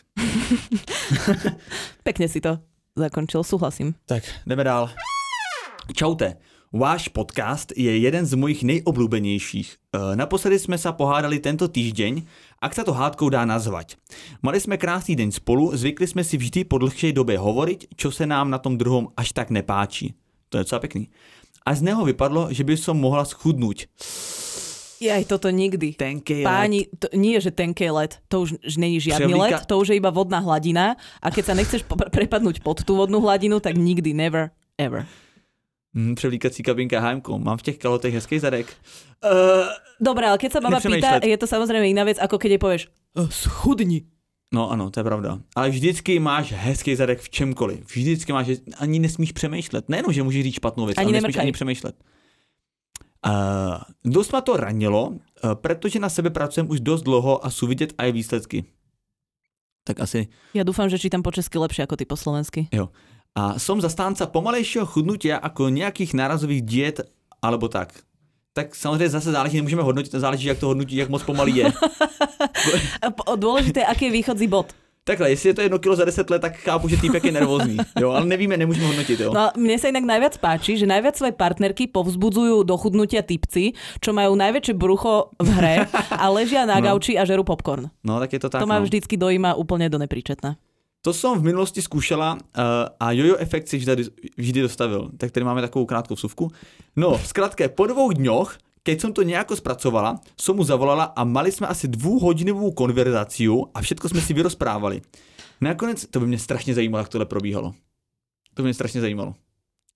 Pekne 2.03 2.27
si 2.27 2.41
to 2.41 2.59
zakončil, 2.95 3.43
souhlasím. 3.43 3.95
Tak, 4.05 4.23
jdeme 4.47 4.63
dál. 4.63 4.89
Čaute. 5.95 6.37
Váš 6.73 7.07
podcast 7.07 7.71
je 7.75 7.97
jeden 7.97 8.25
z 8.25 8.33
mojich 8.33 8.63
nejoblúbenějších. 8.63 9.75
Eh, 9.95 10.15
naposledy 10.15 10.59
jsme 10.59 10.77
se 10.77 10.91
pohádali 10.91 11.39
tento 11.39 11.67
týždeň, 11.67 12.27
ak 12.59 12.75
sa 12.75 12.83
to 12.83 12.91
hádkou 12.91 13.29
dá 13.29 13.45
nazvať. 13.45 13.95
Mali 14.43 14.59
jsme 14.59 14.77
krásný 14.77 15.15
den 15.15 15.31
spolu, 15.31 15.71
zvykli 15.77 16.07
jsme 16.07 16.23
si 16.23 16.37
vždy 16.37 16.63
po 16.63 16.77
dlhšej 16.77 17.13
době 17.13 17.39
hovoriť, 17.39 17.87
čo 17.95 18.11
se 18.11 18.25
nám 18.25 18.49
na 18.51 18.57
tom 18.57 18.77
druhom 18.77 19.07
až 19.17 19.31
tak 19.31 19.49
nepáčí. 19.55 20.13
To 20.49 20.57
je 20.57 20.63
docela 20.63 20.79
pekný 20.79 21.07
a 21.65 21.69
z 21.73 21.81
neho 21.81 22.05
vypadlo, 22.05 22.53
že 22.53 22.61
by 22.61 22.77
som 22.77 22.95
mohla 23.01 23.25
schudnúť. 23.25 23.89
Aj 25.05 25.23
toto 25.27 25.51
nikdy. 25.51 25.93
Tenkej 25.99 26.41
Páni, 26.41 26.87
to, 26.87 27.11
nie 27.13 27.37
že 27.37 27.51
tenkej 27.51 27.91
let, 27.91 28.23
to 28.31 28.47
už 28.47 28.57
není 28.79 28.97
žiadny 28.97 29.27
Převlíka... 29.27 29.57
let, 29.59 29.65
to 29.67 29.75
už 29.77 29.87
je 29.91 29.95
iba 29.99 30.09
vodná 30.09 30.39
hladina 30.39 30.95
a 31.21 31.27
keď 31.29 31.43
sa 31.51 31.53
nechceš 31.53 31.83
prepadnúť 32.15 32.63
pod 32.63 32.81
tú 32.81 32.95
vodnú 32.95 33.19
hladinu, 33.21 33.59
tak 33.59 33.75
nikdy, 33.75 34.15
never, 34.15 34.55
ever. 34.79 35.05
Mm, 35.93 36.15
převlíkací 36.15 36.63
kabinka 36.63 36.99
HMK. 36.99 37.27
Mám 37.27 37.57
v 37.57 37.61
těch 37.61 37.77
kalotech 37.77 38.13
hezký 38.13 38.39
zadek. 38.39 38.67
Uh, 39.23 39.71
Dobre, 40.01 40.27
ale 40.27 40.37
keď 40.37 40.51
sa 40.51 40.59
baba 40.59 40.83
pýta, 40.83 41.23
je 41.23 41.37
to 41.39 41.47
samozrejme 41.47 41.87
iná 41.87 42.03
vec, 42.03 42.19
ako 42.19 42.35
keď 42.35 42.49
jej 42.51 42.61
povieš, 42.61 42.83
uh, 43.15 43.31
schudni. 43.31 44.03
No 44.55 44.71
ano, 44.71 44.87
to 44.87 44.99
je 44.99 45.03
pravda. 45.03 45.43
Ale 45.51 45.67
vždycky 45.67 46.15
máš 46.15 46.55
hezký 46.55 46.95
zadek 46.95 47.19
v 47.19 47.27
čemkoliv. 47.29 47.83
Vždycky 47.83 48.31
máš, 48.31 48.63
ani 48.79 49.03
nesmíš 49.03 49.35
přemýšlet. 49.35 49.89
Nejenom, 49.91 50.15
že 50.15 50.23
můžeš 50.23 50.43
říct 50.43 50.55
špatnou 50.63 50.85
věc, 50.85 50.97
ani 50.97 51.11
ale 51.11 51.19
nesmíš 51.19 51.37
ani 51.37 51.51
přemýšlet. 51.51 51.95
Uh, 53.25 53.83
dost 54.05 54.31
ma 54.31 54.41
to 54.41 54.57
ranilo, 54.57 55.07
uh, 55.07 55.17
protože 55.59 55.99
na 55.99 56.09
sebe 56.09 56.29
pracujem 56.29 56.69
už 56.69 56.79
dost 56.79 57.01
dlouho 57.01 57.45
a 57.45 57.49
sú 57.49 57.67
vidět 57.67 57.93
aj 57.97 58.11
výsledky. 58.11 58.63
Tak 59.83 59.99
asi... 59.99 60.27
Já 60.53 60.63
doufám, 60.63 60.89
že 60.89 60.99
čítam 60.99 61.21
po 61.21 61.31
česky 61.31 61.57
lepšie 61.57 61.83
ako 61.83 61.95
ty 61.97 62.05
po 62.05 62.15
slovensky. 62.15 62.69
Jo. 62.71 62.89
A 63.35 63.59
som 63.59 63.81
zastánca 63.81 64.25
pomalejšího 64.31 64.85
chudnutia 64.85 65.37
ako 65.37 65.67
nejakých 65.67 66.15
nárazových 66.15 66.61
diet 66.63 66.97
alebo 67.43 67.67
tak 67.67 68.05
tak 68.55 68.75
samozřejmě 68.75 69.09
zase 69.09 69.31
záleží, 69.31 69.55
nemůžeme 69.55 69.83
hodnotit, 69.83 70.11
záleží, 70.11 70.47
jak 70.47 70.59
to 70.59 70.67
hodnotí, 70.67 70.95
jak 70.95 71.09
moc 71.09 71.23
pomalý 71.23 71.55
je. 71.55 71.73
Důležité, 73.35 73.79
jaký 73.79 74.05
je 74.05 74.11
východzí 74.11 74.47
bod. 74.47 74.71
Takhle, 75.03 75.29
jestli 75.29 75.49
je 75.49 75.53
to 75.53 75.61
jedno 75.61 75.79
kilo 75.79 75.95
za 75.95 76.05
10 76.05 76.29
let, 76.29 76.41
tak 76.41 76.57
chápu, 76.57 76.87
že 76.87 76.97
týpek 76.97 77.23
je 77.23 77.31
nervózní. 77.31 77.77
Jo, 77.99 78.11
ale 78.11 78.25
nevíme, 78.25 78.57
nemůžeme 78.57 78.87
hodnotit. 78.87 79.19
Jo. 79.19 79.29
No, 79.33 79.53
mne 79.53 79.77
sa 79.77 79.93
inak 79.93 80.01
najviac 80.01 80.33
páči, 80.41 80.81
že 80.81 80.89
najviac 80.89 81.13
svoje 81.13 81.37
partnerky 81.37 81.85
povzbudzujú 81.93 82.65
do 82.65 82.73
chudnutia 82.73 83.21
typci, 83.21 83.77
čo 84.01 84.17
majú 84.17 84.33
najväčšie 84.33 84.73
brucho 84.73 85.29
v 85.37 85.49
hre 85.61 85.75
a 86.09 86.25
ležia 86.33 86.65
na 86.65 86.81
no. 86.81 86.89
gauči 86.89 87.21
a 87.21 87.27
žerú 87.27 87.45
popcorn. 87.45 87.93
No, 88.01 88.17
tak 88.17 88.33
je 88.33 88.41
to 88.41 88.49
tak. 88.49 88.65
To 88.65 88.71
ma 88.71 88.81
no. 88.81 88.89
vždycky 88.89 89.13
dojíma 89.13 89.53
úplne 89.53 89.93
do 89.93 90.01
nepríčetna. 90.01 90.57
To 91.05 91.13
jsem 91.13 91.39
v 91.39 91.43
minulosti 91.43 91.81
zkoušela 91.81 92.33
uh, 92.33 92.39
a 92.99 93.11
jojo 93.11 93.37
efekt 93.37 93.67
si 93.67 93.77
vždy, 93.77 94.03
vždy 94.37 94.61
dostavil. 94.61 95.09
Tak 95.17 95.31
tady 95.31 95.43
máme 95.43 95.61
takovou 95.61 95.85
krátkou 95.85 96.15
vsuvku. 96.15 96.51
No, 96.95 97.21
zkrátka, 97.25 97.69
po 97.69 97.85
dvou 97.85 98.09
dňoch, 98.11 98.57
keď 98.81 99.01
som 99.01 99.13
to 99.13 99.21
nejako 99.21 99.53
spracovala, 99.53 100.17
som 100.33 100.57
mu 100.57 100.65
zavolala 100.65 101.13
a 101.13 101.21
mali 101.21 101.53
jsme 101.53 101.69
asi 101.69 101.85
dvouhodinovou 101.87 102.73
konverzaciu 102.73 103.69
a 103.73 103.81
všetko 103.81 104.09
jsme 104.09 104.21
si 104.21 104.33
vyrozprávali. 104.33 105.01
Nakonec, 105.61 106.05
to 106.09 106.19
by 106.19 106.27
mě 106.27 106.39
strašně 106.39 106.73
zajímalo, 106.73 107.05
jak 107.05 107.09
tohle 107.09 107.25
probíhalo. 107.25 107.73
To 108.53 108.61
by 108.61 108.67
mě 108.67 108.73
strašně 108.73 109.01
zajímalo. 109.01 109.33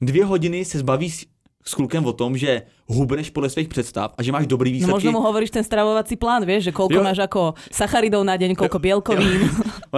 Dvě 0.01 0.25
hodiny 0.25 0.65
se 0.65 0.79
zbaví 0.79 1.09
s 1.65 1.73
klukem 1.73 2.05
o 2.05 2.13
tom, 2.13 2.37
že 2.37 2.61
hubneš 2.89 3.29
podle 3.29 3.50
svých 3.50 3.67
představ 3.67 4.13
a 4.17 4.24
že 4.24 4.31
máš 4.31 4.48
dobrý 4.48 4.72
výsledky. 4.72 4.91
No 4.91 4.98
možno 4.98 5.12
mu 5.12 5.22
hovoríš 5.22 5.53
ten 5.53 5.63
stravovací 5.63 6.17
plán, 6.17 6.41
vieš, 6.46 6.63
že 6.63 6.72
koľko 6.74 7.00
jo. 7.00 7.03
máš 7.05 7.19
ako 7.22 7.53
sacharidov 7.69 8.25
na 8.25 8.34
deň, 8.36 8.58
koľko 8.58 8.79
bielkovín. 8.81 9.50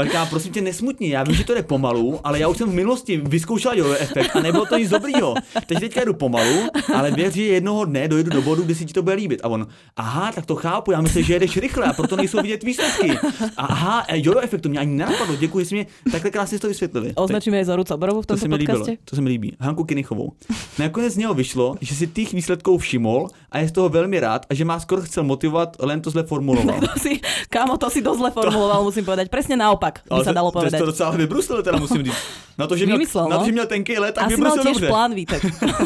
Říká, 0.03 0.25
prosím 0.29 0.51
tě, 0.51 0.61
nesmutni, 0.61 1.09
já 1.09 1.23
vím, 1.23 1.35
že 1.35 1.43
to 1.43 1.53
jde 1.53 1.63
pomalu, 1.63 2.19
ale 2.23 2.39
já 2.39 2.47
už 2.47 2.57
jsem 2.57 2.69
v 2.69 2.73
minulosti 2.73 3.17
vyzkoušel 3.17 3.73
jo 3.77 3.91
efekt 3.99 4.35
a 4.35 4.39
nebylo 4.39 4.65
to 4.65 4.77
nic 4.77 4.89
dobrýho. 4.89 5.35
Teď 5.65 5.79
teďka 5.79 6.03
jdu 6.03 6.13
pomalu, 6.13 6.67
ale 6.93 7.11
věř, 7.11 7.33
že 7.33 7.43
jednoho 7.43 7.85
dne 7.85 8.07
dojdu 8.07 8.29
do 8.29 8.41
bodu, 8.41 8.63
kde 8.63 8.75
si 8.75 8.85
ti 8.85 8.93
to 8.93 9.01
bude 9.03 9.15
líbit. 9.15 9.39
A 9.43 9.47
on, 9.47 9.67
aha, 9.97 10.31
tak 10.31 10.45
to 10.45 10.55
chápu, 10.55 10.91
já 10.91 11.01
myslím, 11.01 11.23
že 11.23 11.33
jedeš 11.33 11.57
rychle 11.57 11.85
a 11.85 11.93
proto 11.93 12.15
nejsou 12.15 12.41
vidět 12.41 12.63
výsledky. 12.63 13.11
A 13.57 13.65
aha, 13.65 14.05
jo 14.13 14.39
efekt, 14.39 14.61
to 14.61 14.69
mě 14.69 14.79
ani 14.79 14.91
nenapadlo, 14.91 15.35
děkuji, 15.35 15.65
jsi 15.65 15.75
mě 15.75 15.85
takhle 16.11 16.31
krásně 16.31 16.59
to 16.59 16.67
vysvětlili. 16.67 17.13
Označíme 17.15 17.57
je 17.57 17.65
za 17.65 17.75
Ruca 17.75 17.97
Borovu 17.97 18.21
v 18.21 18.25
tomto 18.25 18.39
to 18.39 18.41
se 18.41 18.47
mi 18.47 18.55
líbilo, 18.55 18.85
to 19.05 19.15
se 19.15 19.21
mi 19.21 19.29
líbí. 19.29 19.55
Hanku 19.59 19.83
Kinichovou. 19.83 20.31
Nakonec 20.79 21.13
z 21.13 21.17
něho 21.17 21.33
vyšlo, 21.33 21.75
že 21.81 21.95
si 21.95 22.07
těch 22.07 22.33
výsledků 22.33 22.80
všiml 22.81 23.29
a 23.51 23.59
je 23.61 23.69
z 23.69 23.71
toho 23.71 23.89
velmi 23.89 24.19
rád 24.19 24.45
a 24.49 24.53
že 24.53 24.65
má 24.65 24.79
skoro 24.79 25.01
chcel 25.01 25.23
motivovat, 25.23 25.77
len 25.79 26.01
to 26.01 26.09
zle 26.09 26.23
formuloval. 26.23 26.79
to 26.93 26.99
si, 26.99 27.21
kámo, 27.49 27.77
to 27.77 27.89
si 27.89 28.01
dosť 28.01 28.19
zle 28.19 28.31
formuloval, 28.33 28.81
to... 28.81 28.87
musím 28.89 29.05
povedať. 29.05 29.29
Presne 29.29 29.55
naopak 29.55 30.01
by 30.09 30.25
sa 30.25 30.33
dalo 30.33 30.49
povedať. 30.49 30.81
To, 30.81 30.89
to 30.89 30.91
docela 30.91 31.13
vybruslil, 31.13 31.63
teda 31.63 31.77
musím 31.77 32.03
říct. 32.03 32.21
Na 32.57 32.67
to, 32.67 32.75
že 32.77 32.85
měl, 32.85 32.97
Vymyslel, 32.97 33.23
no? 33.23 33.29
na 33.29 33.37
to, 33.37 33.45
že 33.45 33.51
měl 33.51 33.67
tenký 33.67 33.97
let, 33.97 34.15
tak 34.15 34.25
Asi 34.25 34.35
vybruslil 34.35 34.63
mal 34.63 34.73
tiež 34.73 34.87
plán, 34.87 35.11
Vítek. 35.13 35.41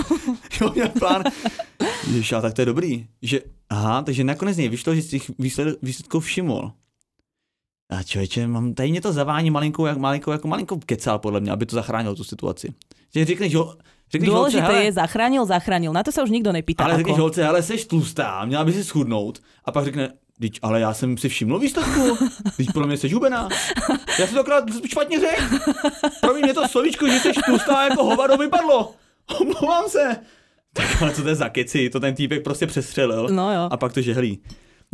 jo, 0.62 0.72
měl 0.76 0.90
plán. 1.00 1.24
Ježiš, 2.08 2.30
tak 2.42 2.54
to 2.54 2.62
je 2.62 2.66
dobrý. 2.66 3.08
Že, 3.22 3.40
aha, 3.70 4.02
takže 4.02 4.24
nakonec 4.24 4.58
něj 4.58 4.70
vyšlo, 4.70 4.96
že 4.96 5.02
si 5.02 5.10
těch 5.10 5.32
výsled, 5.40 5.78
výsledků 5.82 6.20
všiml. 6.20 6.72
A 7.90 8.04
člověče, 8.04 8.48
mám, 8.48 8.74
tady 8.74 8.90
mě 8.90 9.02
to 9.02 9.14
zavání 9.14 9.52
malinkou, 9.52 9.86
jak, 9.86 9.98
malinkou, 9.98 10.32
jako 10.32 10.48
malinkou 10.48 10.80
kecal, 10.86 11.20
podle 11.20 11.40
mě, 11.40 11.52
aby 11.52 11.66
to 11.66 11.76
zachránilo 11.76 12.16
tu 12.16 12.24
situaci. 12.24 12.74
Že 13.16 13.26
řekneš, 13.26 13.52
že 13.52 13.58
Řekneš 14.12 14.30
Dôležité 14.30 14.62
holce, 14.62 14.84
je, 14.84 14.92
zachránil, 14.92 15.46
zachránil. 15.46 15.94
Na 15.94 16.04
to 16.04 16.12
se 16.12 16.24
už 16.24 16.30
nikdo 16.30 16.52
nepýta. 16.52 16.84
Ale 16.84 16.98
řekneš 16.98 17.18
holce, 17.18 17.48
ale 17.48 17.64
jsi 17.64 17.86
tlustá, 17.88 18.46
měla 18.46 18.64
by 18.64 18.74
si 18.74 18.84
schudnout. 18.84 19.40
A 19.66 19.72
pak 19.72 19.86
řekne, 19.86 20.10
Teď, 20.40 20.60
ale 20.62 20.80
já 20.80 20.94
jsem 20.94 21.18
si 21.18 21.30
všiml 21.30 21.60
výsledku. 21.60 22.18
Teď 22.58 22.68
pro 22.74 22.88
mě 22.88 22.98
jsi 22.98 23.10
hubená. 23.10 23.50
Já 24.20 24.26
jsem 24.26 24.36
to 24.36 24.42
akorát 24.42 24.64
špatně 24.88 25.20
řekl. 25.20 25.72
Pro 26.22 26.34
mě 26.34 26.54
to 26.54 26.68
slovíčko, 26.68 27.08
že 27.08 27.20
jsi 27.20 27.32
tlustá 27.46 27.84
jako 27.84 28.04
hovado 28.04 28.38
vypadlo. 28.38 28.96
Omlouvám 29.40 29.90
se. 29.90 30.16
Tak 30.74 31.02
ale 31.02 31.14
co 31.14 31.24
to 31.24 31.30
je 31.30 31.36
za 31.36 31.50
keci, 31.50 31.90
to 31.90 32.00
ten 32.00 32.16
týpek 32.16 32.44
prostě 32.44 32.68
přestřelil 32.68 33.28
No 33.32 33.54
jo. 33.54 33.68
a 33.72 33.78
pak 33.78 33.94
to 33.94 34.02
žehlí. 34.02 34.40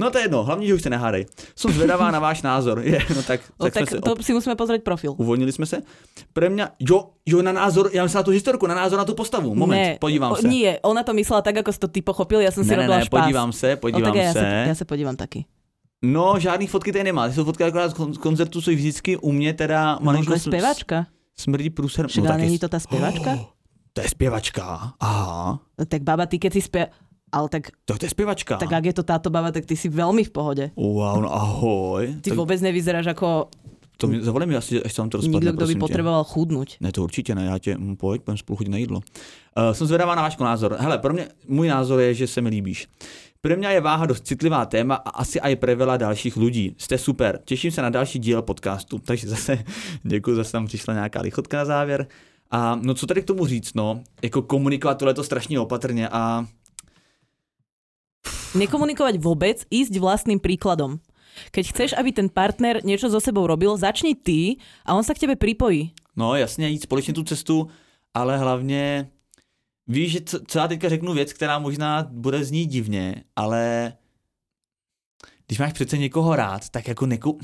No 0.01 0.09
to 0.09 0.17
je 0.17 0.23
jedno, 0.25 0.43
hlavně, 0.43 0.67
že 0.67 0.73
už 0.73 0.81
se 0.81 0.89
nehádej. 0.89 1.25
Jsem 1.55 1.71
zvedavá 1.71 2.11
na 2.11 2.19
váš 2.19 2.41
názor. 2.41 2.81
Je, 2.81 2.97
no 3.15 3.21
tak, 3.23 3.41
No, 3.59 3.65
tak, 3.69 3.73
tak 3.73 3.89
se 3.89 4.01
to 4.01 4.15
si 4.17 4.33
musíme 4.33 4.55
pozrieť 4.57 4.81
profil. 4.81 5.13
Uvolnili 5.17 5.51
jsme 5.53 5.65
se. 5.69 5.81
Pre 6.33 6.49
mňa, 6.49 6.69
jo, 6.81 7.09
jo, 7.25 7.41
na 7.41 7.51
názor, 7.51 7.89
já 7.93 8.03
myslím 8.03 8.19
na 8.19 8.23
tu 8.23 8.31
historku, 8.31 8.67
na 8.67 8.75
názor 8.75 8.97
na 8.97 9.05
tu 9.05 9.13
postavu. 9.13 9.55
Moment, 9.55 9.77
ne, 9.77 9.97
podívám 10.01 10.31
o, 10.31 10.35
se. 10.35 10.47
Nie, 10.47 10.79
ona 10.81 11.03
to 11.05 11.13
myslela 11.13 11.41
tak, 11.45 11.57
ako 11.61 11.69
si 11.73 11.79
to 11.79 11.87
ty 11.87 12.01
pochopil, 12.01 12.41
ja 12.41 12.49
som 12.49 12.65
si 12.65 12.73
ne, 12.73 12.77
ne, 12.77 12.81
robila 12.81 12.97
ne, 12.97 13.05
špás. 13.05 13.21
podívám 13.21 13.51
se, 13.53 13.69
no, 13.69 13.77
podívám 13.77 14.13
tak 14.13 14.15
ja 14.25 14.33
se. 14.33 14.39
se. 14.39 14.65
Ja 14.67 14.75
sa 14.75 14.85
podívam 14.89 15.13
taky. 15.13 15.45
No, 16.01 16.39
žádný 16.41 16.65
fotky 16.67 16.89
tady 16.91 17.03
nemá. 17.13 17.27
Ty 17.29 17.33
jsou 17.37 17.45
fotky 17.45 17.63
akorát 17.63 17.91
z 17.91 17.93
kon- 17.93 18.17
koncertu, 18.17 18.61
jsou 18.61 18.71
vždycky 18.73 19.17
u 19.17 19.31
mě 19.31 19.53
teda 19.53 20.01
No, 20.01 20.05
malinko 20.09 20.33
sm- 20.33 20.49
spevačka. 20.49 21.05
smrdí 21.37 21.69
průser. 21.69 22.07
Ale 22.27 22.37
není 22.37 22.57
to 22.59 22.65
tá 22.65 22.79
spevačka? 22.81 23.31
Oh, 23.37 23.45
to 23.93 24.01
je 24.01 24.09
zpěvačka. 24.09 24.93
Aha. 24.99 25.59
No, 25.79 25.85
tak 25.85 26.01
baba, 26.01 26.25
ty 26.25 26.39
keď 26.39 26.53
si 26.53 26.61
spie... 26.61 26.87
Ale 27.31 27.49
tak, 27.49 27.71
To, 27.85 27.95
je 28.01 28.09
zpěvačka. 28.09 28.57
tak 28.57 28.73
ak 28.73 28.85
je 28.85 28.93
to 28.93 29.03
táto 29.03 29.29
baba, 29.31 29.51
tak 29.51 29.65
ty 29.65 29.79
si 29.79 29.87
veľmi 29.87 30.27
v 30.27 30.31
pohode. 30.31 30.65
Wow, 30.75 31.23
no 31.23 31.29
ahoj. 31.31 32.19
Ty 32.19 32.35
tak 32.35 32.37
vôbec 32.37 32.59
nevyzeráš 32.59 33.07
ako 33.15 33.47
to 34.01 34.09
mi, 34.09 34.17
zavolej 34.17 34.47
mi 34.49 34.55
asi, 34.57 34.83
až 34.83 34.93
se 34.93 35.01
vám 35.01 35.09
to 35.09 35.17
rozpadne, 35.21 35.45
nikto, 35.45 35.57
kto 35.61 35.67
by 35.67 35.75
potreboval 35.75 36.23
chudnúť. 36.25 36.81
Ne, 36.81 36.91
to 36.91 37.03
určitě 37.03 37.35
ne, 37.35 37.45
já 37.45 37.57
tě, 37.57 37.77
hm, 37.77 37.95
pojď, 37.95 38.21
budeme 38.25 38.37
spolu 38.37 38.57
chodit 38.57 38.69
na 38.69 38.77
jídlo. 38.77 38.97
Uh, 38.97 39.73
jsem 39.73 39.87
zvědavá 39.87 40.15
na 40.15 40.21
váš 40.21 40.37
názor. 40.37 40.75
Hele, 40.79 40.97
pro 40.97 41.13
mě, 41.13 41.27
můj 41.47 41.67
názor 41.67 41.99
je, 41.99 42.13
že 42.13 42.27
se 42.27 42.41
mi 42.41 42.49
líbíš. 42.49 42.87
Pro 43.41 43.55
mě 43.55 43.67
je 43.67 43.81
váha 43.81 44.05
dost 44.05 44.25
citlivá 44.25 44.65
téma 44.65 44.95
a 44.95 45.09
asi 45.09 45.39
i 45.39 45.55
pre 45.55 45.75
veľa 45.75 45.97
dalších 45.97 46.37
lidí. 46.37 46.75
Jste 46.77 46.97
super. 46.97 47.39
Těším 47.45 47.71
se 47.71 47.81
na 47.81 47.89
další 47.89 48.19
díl 48.19 48.41
podcastu. 48.41 48.99
Takže 49.05 49.29
zase 49.29 49.63
děkuji, 50.03 50.35
zase 50.35 50.51
tam 50.51 50.65
přišla 50.65 50.93
nějaká 50.93 51.21
lichotka 51.21 51.57
na 51.57 51.65
závěr. 51.65 52.07
A 52.51 52.75
no 52.75 52.93
co 52.93 53.07
tady 53.07 53.21
k 53.21 53.25
tomu 53.25 53.45
říct, 53.45 53.73
no, 53.73 54.01
jako 54.21 54.41
komunikovat 54.41 54.97
tohle 54.97 55.13
to 55.13 55.23
strašně 55.23 55.59
opatrně 55.59 56.09
a 56.09 56.45
Nekomunikovať 58.51 59.15
vôbec, 59.15 59.63
ísť 59.71 59.95
vlastným 59.95 60.35
príkladom. 60.35 60.99
Keď 61.55 61.63
chceš, 61.71 61.89
aby 61.95 62.11
ten 62.11 62.27
partner 62.27 62.83
niečo 62.83 63.07
so 63.07 63.23
sebou 63.23 63.47
robil, 63.47 63.79
začni 63.79 64.11
ty 64.11 64.59
a 64.83 64.91
on 64.91 65.07
sa 65.07 65.15
k 65.15 65.23
tebe 65.23 65.35
pripojí. 65.39 65.95
No 66.15 66.35
jasně, 66.35 66.67
jít 66.67 66.83
společně 66.83 67.13
tu 67.13 67.23
cestu, 67.23 67.67
ale 68.13 68.37
hlavně 68.37 69.09
víš, 69.87 70.11
že 70.11 70.21
co, 70.21 70.39
co 70.47 70.59
já 70.59 70.67
teďka 70.67 70.89
řeknu 70.89 71.13
věc, 71.13 71.33
která 71.33 71.59
možná 71.59 72.07
bude 72.11 72.43
znít 72.43 72.65
divně, 72.65 73.23
ale 73.35 73.93
když 75.47 75.59
máš 75.59 75.73
přece 75.73 75.97
někoho 75.97 76.35
rád, 76.35 76.69
tak 76.69 76.87
jako 76.87 77.05
neku... 77.05 77.39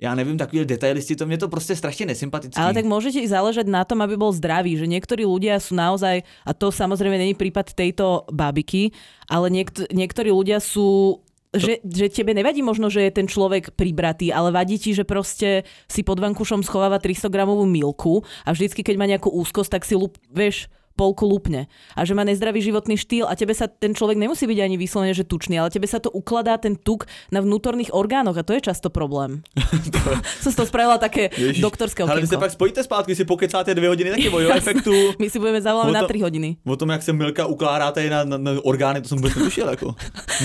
Já 0.00 0.14
nevím, 0.14 0.36
takový 0.38 0.64
detailisty, 0.64 1.16
to 1.16 1.26
mě 1.26 1.38
to 1.38 1.48
prostě 1.48 1.76
strašně 1.76 2.06
nesympatický. 2.06 2.60
Ale 2.60 2.76
tak 2.76 2.84
môže 2.84 3.08
ti 3.16 3.24
záležať 3.24 3.64
na 3.64 3.80
tom, 3.88 4.04
aby 4.04 4.12
bol 4.20 4.28
zdravý, 4.28 4.76
že 4.76 4.84
niektorí 4.84 5.24
ľudia 5.24 5.56
sú 5.56 5.72
naozaj, 5.72 6.20
a 6.20 6.52
to 6.52 6.68
samozrejme 6.68 7.16
není 7.16 7.32
prípad 7.32 7.72
tejto 7.72 8.28
babiky, 8.28 8.92
ale 9.32 9.48
niekt- 9.48 9.88
niektorí 9.88 10.28
ľudia 10.28 10.60
sú 10.60 11.20
že, 11.56 11.80
že 11.88 12.12
tebe 12.12 12.36
nevadí 12.36 12.60
možno, 12.60 12.92
že 12.92 13.08
je 13.08 13.16
ten 13.16 13.24
človek 13.24 13.72
pribratý, 13.72 14.28
ale 14.28 14.52
vadí 14.52 14.76
ti, 14.76 14.92
že 14.92 15.08
proste 15.08 15.64
si 15.88 16.04
pod 16.04 16.20
vankušom 16.20 16.60
schováva 16.60 17.00
300 17.00 17.32
gramovú 17.32 17.64
milku 17.64 18.20
a 18.44 18.52
vždycky, 18.52 18.84
keď 18.84 18.96
má 19.00 19.08
nejakú 19.08 19.32
úzkosť, 19.32 19.80
tak 19.80 19.82
si, 19.88 19.96
lup, 19.96 20.20
vieš, 20.28 20.68
polku 20.96 21.28
lupne. 21.28 21.68
A 21.92 22.02
že 22.08 22.16
má 22.16 22.24
nezdravý 22.24 22.64
životný 22.64 22.96
štýl 22.96 23.28
a 23.28 23.36
tebe 23.36 23.52
sa 23.52 23.68
ten 23.68 23.92
človek 23.92 24.16
nemusí 24.16 24.48
byť 24.48 24.58
ani 24.64 24.76
vyslovene, 24.80 25.12
že 25.12 25.28
tučný, 25.28 25.60
ale 25.60 25.68
tebe 25.68 25.84
sa 25.84 26.00
to 26.00 26.08
ukladá 26.10 26.56
ten 26.56 26.72
tuk 26.74 27.04
na 27.28 27.44
vnútorných 27.44 27.92
orgánoch 27.92 28.34
a 28.34 28.42
to 28.42 28.56
je 28.56 28.64
často 28.64 28.88
problém. 28.88 29.44
Som 30.42 30.52
z 30.52 30.56
toho 30.56 30.66
spravila 30.66 30.96
také 30.98 31.28
Ježiš, 31.36 31.60
doktorské 31.60 32.02
Ale 32.02 32.20
vy 32.20 32.26
se 32.26 32.34
okienko. 32.34 32.40
pak 32.40 32.50
spojíte 32.50 32.80
zpátky, 32.84 33.12
si 33.14 33.24
pokecáte 33.24 33.74
dvě 33.74 33.88
hodiny 33.88 34.10
taky 34.10 34.28
o 34.28 34.38
efektu. 34.56 34.92
My 35.20 35.30
si 35.30 35.38
budeme 35.38 35.62
zavoláme 35.62 35.92
No 35.92 35.94
na 35.94 36.00
to- 36.00 36.08
3 36.08 36.18
hodiny. 36.20 36.56
O 36.66 36.76
tom, 36.76 36.88
jak 36.88 37.02
se 37.02 37.12
Milka 37.12 37.46
ukládá 37.46 37.92
tady 37.92 38.10
na, 38.10 38.24
na, 38.24 38.36
na 38.38 38.50
orgány, 38.62 39.00
to 39.02 39.08
jsem 39.08 39.18
vůbec 39.18 39.34
netušil. 39.34 39.68
Jako. 39.68 39.94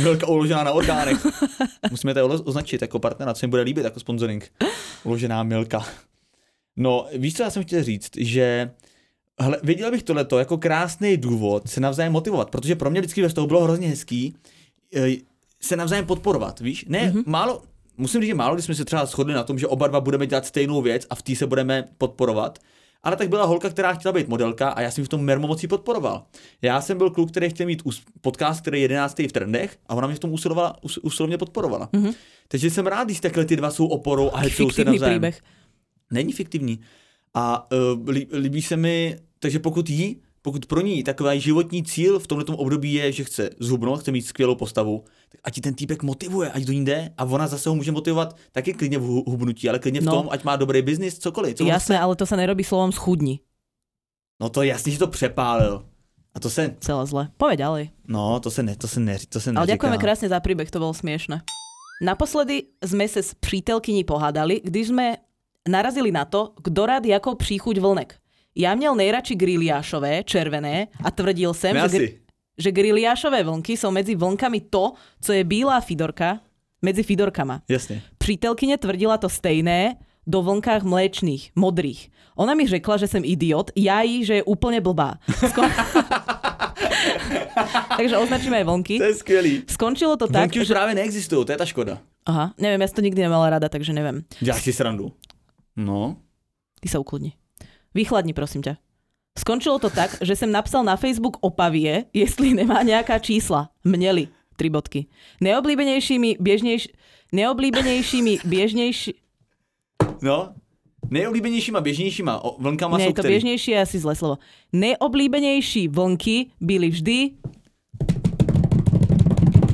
Milka 0.04 0.28
uložená 0.28 0.64
na 0.64 0.72
orgánech. 0.72 1.18
Musíme 1.92 2.14
to 2.14 2.26
označit 2.28 2.82
jako 2.82 3.00
partnera, 3.00 3.34
co 3.34 3.46
jim 3.46 3.50
bude 3.50 3.62
líbit 3.62 3.84
jako 3.84 4.00
sponsoring. 4.00 4.52
Uložená 5.04 5.44
Milka. 5.44 5.86
No, 6.78 7.08
víš, 7.18 7.34
co 7.36 7.44
já 7.44 7.50
jsem 7.50 7.64
chtěl 7.64 7.84
říct, 7.84 8.10
že 8.18 8.72
Hele, 9.42 9.58
viděl 9.64 9.92
bych 9.92 10.04
tohleto 10.04 10.40
jako 10.40 10.58
krásný 10.58 11.18
důvod 11.18 11.70
se 11.70 11.80
navzájem 11.80 12.14
motivovat, 12.14 12.50
protože 12.50 12.76
pro 12.76 12.90
mě 12.90 13.02
vždycky 13.02 13.22
ve 13.22 13.28
vztahu 13.28 13.48
bylo 13.48 13.64
hrozně 13.64 13.88
hezký 13.88 14.36
eh, 14.96 15.12
se 15.62 15.76
navzájem 15.76 16.06
podporovat, 16.06 16.60
víš? 16.60 16.86
Ne, 16.88 17.12
mm-hmm. 17.12 17.24
málo, 17.26 17.62
musím 17.98 18.22
říct, 18.22 18.28
že 18.28 18.36
málo, 18.36 18.56
když 18.56 18.66
jsme 18.66 18.76
se 18.76 18.86
třeba 18.86 19.06
shodli 19.06 19.34
na 19.34 19.44
tom, 19.44 19.60
že 19.60 19.68
oba 19.68 19.88
dva 19.88 20.02
budeme 20.02 20.28
dělat 20.28 20.46
stejnou 20.46 20.82
věc 20.82 21.08
a 21.10 21.16
v 21.16 21.22
té 21.22 21.36
se 21.36 21.48
budeme 21.48 21.88
podporovat, 21.98 22.60
ale 23.04 23.16
tak 23.16 23.30
byla 23.30 23.46
holka, 23.46 23.70
která 23.70 23.94
chtěla 23.94 24.12
být 24.12 24.28
modelka 24.28 24.70
a 24.70 24.82
já 24.82 24.92
jsem 24.92 25.06
v 25.06 25.10
tom 25.10 25.22
mermo 25.22 25.48
mocí 25.48 25.68
podporoval. 25.68 26.24
Já 26.62 26.82
jsem 26.82 26.98
byl 26.98 27.10
kluk, 27.10 27.32
který 27.32 27.50
chtěl 27.50 27.66
mít 27.68 27.84
podcast, 28.22 28.62
který 28.62 28.78
je 28.78 28.84
11. 28.84 29.20
v 29.20 29.32
trendech 29.32 29.78
a 29.88 29.96
ona 29.96 30.08
mě 30.08 30.16
v 30.16 30.20
tom 30.20 30.32
usilovala, 30.34 30.84
us- 30.84 31.00
usilovně 31.02 31.38
podporovala. 31.38 31.90
Mm-hmm. 31.94 32.14
Takže 32.48 32.70
jsem 32.70 32.88
rád, 32.88 33.04
když 33.04 33.20
takhle 33.20 33.46
ty 33.46 33.56
dva 33.56 33.72
jsou 33.72 33.88
oporou 33.88 34.32
a 34.34 34.38
hecou 34.38 34.70
se 34.70 34.86
navzájem. 34.86 35.14
príbeh. 35.14 35.42
Není 36.12 36.34
fiktivní. 36.34 36.80
A 37.34 37.68
uh, 37.72 38.10
lí, 38.10 38.28
líbí 38.34 38.62
se 38.62 38.78
mi, 38.78 39.16
takže 39.40 39.60
pokud 39.60 39.90
jí, 39.90 40.22
pokud 40.42 40.66
pro 40.66 40.82
ní 40.82 41.04
takový 41.04 41.40
životní 41.40 41.84
cíl 41.84 42.20
v 42.20 42.28
tomto 42.28 42.58
období 42.58 42.94
je, 42.94 43.12
že 43.12 43.24
chce 43.24 43.50
zhubnout, 43.60 44.00
chce 44.02 44.12
mít 44.12 44.22
skvělou 44.22 44.56
postavu, 44.56 45.04
tak 45.32 45.42
ať 45.44 45.58
ji 45.58 45.62
ten 45.62 45.74
týpek 45.74 46.04
motivuje, 46.04 46.52
ať 46.52 46.64
do 46.64 46.74
ní 46.74 46.86
jde 46.86 47.14
a 47.18 47.24
ona 47.26 47.48
zase 47.48 47.70
ho 47.70 47.76
může 47.76 47.92
motivovat 47.92 48.36
taky 48.52 48.74
klidně 48.74 48.98
v 48.98 49.02
hu- 49.04 49.24
hubnutí, 49.30 49.70
ale 49.70 49.80
klidně 49.80 50.02
v 50.02 50.04
No. 50.04 50.12
tom, 50.12 50.28
ať 50.32 50.44
má 50.44 50.56
dobrý 50.56 50.82
biznis, 50.82 51.20
cokoliv. 51.20 51.56
Co 51.58 51.64
Jasné, 51.64 52.00
ale 52.00 52.16
to 52.16 52.26
sa 52.26 52.36
nerobí 52.36 52.64
slovom 52.64 52.92
schudni. 52.92 53.40
No 54.42 54.50
to 54.50 54.62
je 54.66 54.74
jasný, 54.74 54.92
že 54.92 55.00
to 55.00 55.08
přepálil. 55.08 55.86
A 56.36 56.40
to 56.40 56.50
se, 56.50 56.76
Celé 56.80 57.06
zle. 57.06 57.30
Povedz 57.38 57.60
ďalej. 57.60 57.90
no, 58.08 58.40
to 58.40 58.52
se 58.52 58.64
ne, 58.64 58.76
to 58.76 58.88
se 58.88 59.00
ne, 59.00 59.18
to 59.30 59.40
se 59.40 59.50
Ale 59.50 59.54
neříká. 59.68 59.74
ďakujeme 59.78 59.98
krásne 60.02 60.28
za 60.32 60.40
príbeh, 60.40 60.72
to 60.72 60.80
bolo 60.80 60.94
smiešne. 60.96 61.44
Naposledy 62.02 62.74
sme 62.82 63.06
sa 63.06 63.22
s 63.22 63.38
přítelkyní 63.38 64.02
pohádali, 64.04 64.58
když 64.66 64.88
sme 64.90 65.22
narazili 65.68 66.12
na 66.12 66.26
to, 66.26 66.54
kdo 66.64 66.86
rád 66.86 67.06
jakou 67.06 67.36
příchuť 67.36 67.78
vlnek. 67.78 68.18
Ja 68.56 68.76
měl 68.76 68.96
nejradši 68.96 69.36
griliášové, 69.36 70.24
červené 70.24 70.88
a 71.04 71.12
tvrdil 71.12 71.54
jsem, 71.54 71.76
Já 71.76 71.88
že, 71.88 71.98
gr- 71.98 72.14
že 72.58 72.72
griliášové 72.72 73.44
vlnky 73.44 73.78
jsou 73.78 73.92
mezi 73.92 74.16
vlnkami 74.16 74.62
to, 74.62 74.92
co 75.22 75.34
je 75.34 75.44
bílá 75.44 75.82
fidorka 75.82 76.40
medzi 76.82 77.04
fidorkama. 77.04 77.62
Jasně. 77.70 78.02
Přítelkyně 78.18 78.78
tvrdila 78.78 79.18
to 79.18 79.30
stejné 79.30 79.96
do 80.28 80.42
vlnkách 80.42 80.84
mléčných, 80.84 81.52
modrých. 81.56 82.10
Ona 82.36 82.54
mi 82.54 82.68
řekla, 82.68 82.98
že 82.98 83.08
jsem 83.08 83.26
idiot, 83.26 83.72
já 83.76 84.02
jí, 84.02 84.26
že 84.26 84.34
je 84.34 84.44
úplně 84.44 84.82
blbá. 84.82 85.14
Skon... 85.50 85.72
Takže 87.98 88.18
označíme 88.18 88.58
aj 88.58 88.64
vlnky. 88.64 88.98
To 88.98 89.04
je 89.04 89.16
skvělý. 89.16 89.54
Skončilo 89.68 90.18
to 90.18 90.28
tak, 90.28 90.42
Vlnky 90.42 90.62
už 90.62 90.68
že... 90.68 90.74
právě 90.74 90.96
neexistují, 90.96 91.46
to 91.46 91.52
je 91.52 91.58
ta 91.58 91.66
škoda. 91.66 91.98
Aha, 92.26 92.54
neviem, 92.62 92.82
ja 92.82 92.88
som 92.88 93.02
to 93.02 93.06
nikdy 93.06 93.22
nemala 93.22 93.50
rada, 93.50 93.66
takže 93.66 93.94
neviem. 93.98 94.22
Děláš 94.42 94.62
si 94.62 94.74
srandu. 94.74 95.10
No, 95.78 96.16
Ty 96.82 96.90
sa 96.90 97.00
ukludni. 97.00 97.34
Vychladni, 97.94 98.34
prosím 98.34 98.64
ťa. 98.66 98.78
Skončilo 99.38 99.80
to 99.80 99.90
tak, 99.90 100.18
že 100.22 100.36
jsem 100.36 100.52
napsal 100.52 100.84
na 100.84 100.98
Facebook 100.98 101.38
opavie, 101.42 102.06
jestli 102.14 102.54
nemá 102.54 102.82
nějaká 102.82 103.20
čísla. 103.20 103.70
Měli. 103.84 104.28
Tri 104.56 104.70
bodky. 104.70 105.06
Neoblíbenějšími, 105.42 106.36
běžnějš... 106.40 106.88
Neoblíbenějšími, 107.32 108.38
běžnější... 108.46 109.14
no. 110.22 110.54
Nejoblíbenějšíma 111.10 111.82
běžnějšíma 111.82 112.42
vlnkama 112.60 112.98
Ne, 112.98 113.04
jsou 113.04 113.14
to 113.14 113.22
který? 113.22 113.34
běžnější 113.34 113.72
je 113.72 113.82
asi 113.82 114.00
zlé 114.00 114.16
slovo. 114.16 114.38
Neoblíbenější 114.74 115.88
vlnky 115.88 116.52
byly 116.62 116.90
vždy 116.90 117.30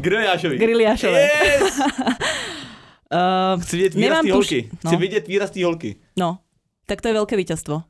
Griliášovi. 0.01 0.57
griliášové. 0.57 1.21
Yes! 1.21 1.79
Uh, 3.13 3.61
Chci 3.63 3.75
vidět 3.77 3.93
výraz 3.95 4.09
Nemám 4.09 4.25
té 4.25 4.31
tuš- 4.31 4.33
holky. 4.51 4.69
Chci 4.77 4.93
no. 4.95 4.97
vidět 4.99 5.27
výraz 5.27 5.51
té 5.51 5.65
holky. 5.65 5.95
no, 6.17 6.39
tak 6.85 7.01
to 7.01 7.07
je 7.07 7.13
veľké 7.13 7.35
víťazstvo. 7.39 7.83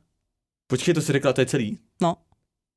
Počkej, 0.66 0.94
to 0.94 1.00
si 1.00 1.12
řekla, 1.12 1.32
to 1.32 1.40
je 1.40 1.46
celý. 1.46 1.78
No. 2.02 2.16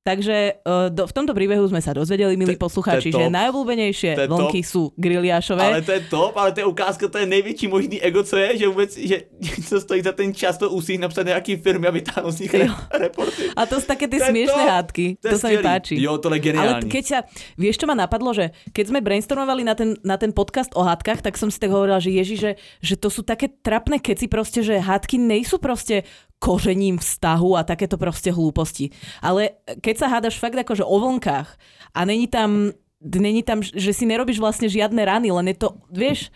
Takže 0.01 0.65
uh, 0.65 0.89
do, 0.89 1.05
v 1.05 1.13
tomto 1.13 1.37
príbehu 1.37 1.61
sme 1.69 1.77
sa 1.77 1.93
dozvedeli, 1.93 2.33
milí 2.33 2.57
poslucháči, 2.57 3.13
je 3.13 3.21
že 3.21 3.29
najobľúbenejšie 3.29 4.25
vlnky 4.25 4.65
sú 4.65 4.89
griliášové. 4.97 5.61
Ale 5.61 5.85
to 5.85 5.93
je 5.93 6.01
top, 6.09 6.33
ale 6.41 6.49
to 6.57 6.65
je 6.65 6.67
ukázka, 6.67 7.05
to 7.05 7.21
je 7.21 7.29
největší 7.29 7.69
možný 7.69 8.01
ego, 8.01 8.25
co 8.25 8.33
je, 8.33 8.57
že 8.57 8.65
vůbec, 8.65 8.97
že 8.97 9.17
to 9.69 9.77
stojí 9.77 10.01
za 10.01 10.11
ten 10.17 10.33
čas 10.33 10.57
to 10.57 10.73
úsilí 10.73 10.97
napsat 10.97 11.29
nějaký 11.29 11.61
firmy 11.61 11.85
a 11.87 11.91
vytáhnout 11.93 12.33
z 12.33 12.39
nich 12.39 12.53
re, 12.53 12.65
reporty. 12.97 13.53
A 13.53 13.69
to 13.69 13.77
sú 13.77 13.85
také 13.85 14.09
smiešné 14.09 14.63
to. 14.65 14.71
hádky. 14.73 15.05
To, 15.21 15.29
To, 15.29 15.37
sa 15.37 15.47
mi 15.53 15.61
páči. 15.61 16.01
Jo, 16.01 16.17
to 16.17 16.33
je 16.33 16.41
Ale 16.41 16.41
geniální. 16.41 16.89
keď 16.89 17.03
sa, 17.05 17.17
vieš 17.61 17.77
čo 17.77 17.85
ma 17.85 17.93
napadlo, 17.93 18.33
že 18.33 18.57
keď 18.73 18.85
sme 18.89 19.05
brainstormovali 19.05 19.61
na 19.61 19.77
ten, 19.77 20.01
na 20.01 20.17
ten 20.17 20.33
podcast 20.33 20.73
o 20.73 20.81
hádkach, 20.81 21.21
tak 21.21 21.37
som 21.37 21.53
si 21.53 21.61
tak 21.61 21.69
hovorila, 21.69 22.01
že 22.01 22.09
ježi, 22.09 22.41
že, 22.41 22.51
že 22.81 22.97
to 22.97 23.13
sú 23.13 23.21
také 23.21 23.53
trapné 23.53 24.01
keci 24.01 24.25
proste, 24.25 24.65
že 24.65 24.81
hádky 24.81 25.21
nejsú 25.21 25.61
proste 25.61 26.09
kořením 26.41 26.97
vztahu 26.97 27.53
a 27.53 27.61
takéto 27.61 28.01
proste 28.01 28.33
hlúposti. 28.33 28.89
Ale 29.21 29.61
keď 29.77 29.95
sa 30.01 30.07
hádaš 30.09 30.41
fakt 30.41 30.57
akože 30.57 30.81
o 30.81 30.97
vlnkách 30.97 31.53
a 31.93 31.99
není 32.01 32.25
tam, 32.25 32.73
není 32.97 33.45
tam, 33.45 33.61
že 33.61 33.93
si 33.93 34.09
nerobíš 34.09 34.41
vlastne 34.41 34.65
žiadne 34.65 35.05
rany, 35.05 35.29
len 35.29 35.53
je 35.53 35.61
to, 35.61 35.77
vieš, 35.93 36.33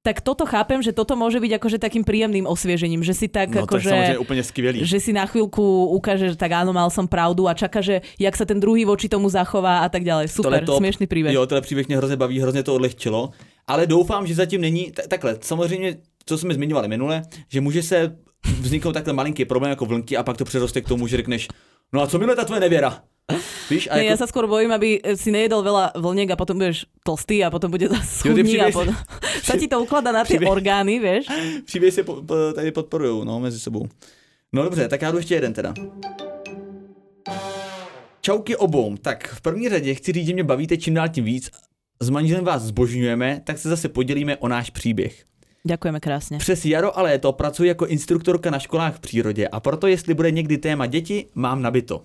tak 0.00 0.24
toto 0.24 0.48
chápem, 0.48 0.80
že 0.80 0.96
toto 0.96 1.12
môže 1.20 1.36
byť 1.36 1.60
akože 1.60 1.76
takým 1.76 2.00
príjemným 2.00 2.48
osviežením, 2.48 3.04
že 3.04 3.12
si 3.12 3.28
tak 3.28 3.52
No 3.52 3.68
to 3.68 3.76
akože... 3.76 4.16
skvělý. 4.40 4.80
že 4.80 4.98
si 5.04 5.12
na 5.12 5.28
chvíľku 5.28 5.60
ukáže, 5.92 6.32
že 6.32 6.36
tak 6.38 6.56
áno, 6.56 6.72
mal 6.72 6.88
som 6.88 7.04
pravdu 7.04 7.44
a 7.44 7.52
čaká, 7.52 7.84
že 7.84 8.00
jak 8.16 8.32
sa 8.32 8.48
ten 8.48 8.56
druhý 8.56 8.88
voči 8.88 9.10
tomu 9.12 9.28
zachová 9.28 9.84
a 9.84 9.88
tak 9.92 10.08
ďalej. 10.08 10.32
Super, 10.32 10.64
top. 10.64 10.80
smiešný 10.80 11.04
príbeh. 11.04 11.34
Jo, 11.36 11.44
tenhle 11.44 11.60
příběh 11.60 11.88
mě 11.92 11.96
hrozně 12.00 12.16
baví, 12.16 12.40
hrozně 12.40 12.62
to 12.62 12.74
odlehčilo, 12.74 13.30
ale 13.66 13.84
doufám, 13.84 14.24
že 14.24 14.34
zatím 14.34 14.60
není, 14.60 14.92
takhle, 15.08 15.36
samozřejmě, 15.42 15.96
co 16.24 16.38
jsme 16.38 16.54
zmiňovali 16.54 16.88
minule, 16.88 17.22
že 17.52 17.60
může 17.60 17.82
se 17.82 18.16
vzniknout 18.60 18.92
takhle 18.92 19.12
malinký 19.12 19.44
problém 19.44 19.70
jako 19.70 19.84
vlnky 19.86 20.16
a 20.16 20.22
pak 20.22 20.36
to 20.36 20.44
přeroste 20.44 20.80
k 20.80 20.88
tomu, 20.88 21.06
že 21.06 21.16
řekneš, 21.16 21.48
no 21.92 22.02
a 22.02 22.06
co 22.06 22.18
miluje 22.18 22.36
ta 22.36 22.44
tvoje 22.44 22.60
nevěra? 22.60 23.02
Víš, 23.70 23.88
a 23.92 23.96
Nie, 24.00 24.08
jako, 24.08 24.10
ja 24.10 24.16
sa 24.16 24.26
skôr 24.26 24.48
bojím, 24.48 24.72
aby 24.72 25.04
si 25.12 25.28
nejedol 25.28 25.60
veľa 25.60 26.00
vlniek 26.00 26.32
a 26.32 26.36
potom 26.40 26.56
budeš 26.56 26.88
tlstý 27.04 27.44
a 27.44 27.52
potom 27.52 27.68
bude 27.68 27.84
zase 27.84 28.00
ty 28.00 28.32
schudný 28.32 28.40
a 28.40 28.72
příběhy- 28.72 28.72
potom 28.72 28.94
sa 29.48 29.54
ti 29.60 29.68
to 29.68 29.76
ukladá 29.84 30.12
na 30.16 30.24
tie 30.24 30.40
příběh- 30.40 30.48
orgány, 30.48 30.96
vieš? 30.98 31.26
příběhy 31.68 31.92
se 31.92 32.02
po, 32.08 32.24
po, 32.24 32.34
tady 32.56 32.72
podporují, 32.72 33.24
no, 33.28 33.40
mezi 33.40 33.60
sebou. 33.60 33.84
No 34.52 34.62
dobře, 34.64 34.88
tak 34.88 35.02
já 35.02 35.10
jdu 35.12 35.18
ještě 35.18 35.34
jeden 35.34 35.52
teda. 35.52 35.74
Čauky 38.20 38.56
obou. 38.56 38.96
Tak 38.96 39.28
v 39.28 39.40
první 39.40 39.68
řadě 39.68 39.94
chci 39.94 40.12
říct, 40.12 40.26
že 40.26 40.32
mě 40.34 40.44
bavíte 40.44 40.76
čím 40.76 40.94
dál 40.94 41.08
tím 41.08 41.24
víc. 41.24 41.50
S 42.00 42.10
manželem 42.10 42.44
vás 42.44 42.62
zbožňujeme, 42.62 43.40
tak 43.44 43.58
se 43.58 43.68
zase 43.68 43.88
podělíme 43.88 44.36
o 44.36 44.48
náš 44.48 44.70
příběh. 44.70 45.24
Ďakujeme 45.64 46.00
krásne. 46.00 46.38
Přes 46.38 46.64
jaro 46.64 46.98
a 46.98 47.02
léto 47.02 47.32
pracuji 47.32 47.68
jako 47.68 47.86
instruktorka 47.86 48.50
na 48.50 48.58
školách 48.58 48.96
v 48.96 49.00
přírodě 49.00 49.48
a 49.48 49.60
proto 49.60 49.86
jestli 49.86 50.14
bude 50.14 50.30
někdy 50.30 50.58
téma 50.58 50.86
děti, 50.86 51.26
mám 51.34 51.62
nabito. 51.62 52.04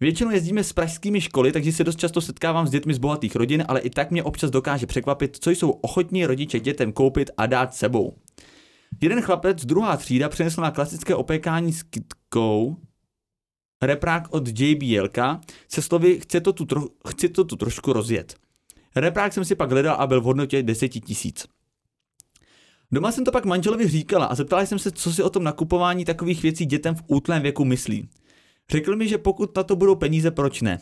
Většinou 0.00 0.30
jezdíme 0.30 0.64
s 0.64 0.72
pražskými 0.72 1.20
školy, 1.20 1.52
takže 1.52 1.72
se 1.72 1.84
dost 1.84 1.98
často 1.98 2.20
setkávám 2.20 2.66
s 2.66 2.70
dětmi 2.70 2.94
z 2.94 2.98
bohatých 2.98 3.36
rodin, 3.36 3.64
ale 3.68 3.80
i 3.80 3.90
tak 3.90 4.10
mě 4.10 4.22
občas 4.22 4.50
dokáže 4.50 4.86
překvapit, 4.86 5.36
co 5.40 5.50
jsou 5.50 5.70
ochotní 5.70 6.26
rodiče 6.26 6.60
dětem 6.60 6.92
koupit 6.92 7.30
a 7.36 7.46
dát 7.46 7.74
sebou. 7.74 8.14
Jeden 9.00 9.22
chlapec, 9.22 9.64
druhá 9.64 9.96
třída, 9.96 10.28
přinesl 10.28 10.60
na 10.60 10.70
klasické 10.70 11.14
opékání 11.14 11.72
s 11.72 11.82
kitkou 11.82 12.76
reprák 13.82 14.22
od 14.30 14.60
JBLK 14.60 15.18
se 15.68 15.82
slovy 15.82 16.20
chce 16.20 16.40
to, 16.40 16.52
tu 16.52 16.64
tro, 16.64 16.82
chci 17.08 17.28
to 17.28 17.44
tu 17.44 17.56
trošku 17.56 17.92
rozjet. 17.92 18.34
Reprák 18.96 19.32
jsem 19.32 19.44
si 19.44 19.54
pak 19.54 19.70
hledal 19.70 19.96
a 19.98 20.06
byl 20.06 20.20
v 20.20 20.24
hodnotě 20.24 20.62
10 20.62 20.88
tisíc. 20.88 21.46
Doma 22.92 23.12
jsem 23.12 23.24
to 23.24 23.32
pak 23.32 23.44
manželovi 23.44 23.88
říkala 23.88 24.26
a 24.26 24.34
zeptala 24.34 24.62
jsem 24.62 24.78
se, 24.78 24.90
co 24.90 25.12
si 25.12 25.22
o 25.22 25.30
tom 25.30 25.44
nakupování 25.44 26.04
takových 26.04 26.42
věcí 26.42 26.66
dětem 26.66 26.94
v 26.94 27.02
útlém 27.06 27.42
věku 27.42 27.64
myslí. 27.64 28.08
Řekl 28.70 28.96
mi, 28.96 29.08
že 29.08 29.18
pokud 29.18 29.56
na 29.56 29.62
to 29.62 29.76
budou 29.76 29.94
peníze, 29.94 30.30
proč 30.30 30.62
ne? 30.62 30.78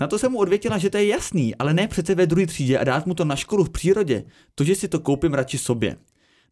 Na 0.00 0.06
to 0.06 0.18
jsem 0.18 0.32
mu 0.32 0.38
odvětila, 0.38 0.78
že 0.78 0.90
to 0.90 0.96
je 0.96 1.06
jasný, 1.06 1.54
ale 1.54 1.74
ne 1.74 1.88
přece 1.88 2.14
ve 2.14 2.26
druhé 2.26 2.46
třídě 2.46 2.78
a 2.78 2.84
dát 2.84 3.06
mu 3.06 3.14
to 3.14 3.24
na 3.24 3.36
školu 3.36 3.64
v 3.64 3.70
přírodě. 3.70 4.24
To, 4.54 4.64
že 4.64 4.74
si 4.74 4.88
to 4.88 5.00
koupím 5.00 5.34
radši 5.34 5.58
sobě. 5.58 5.96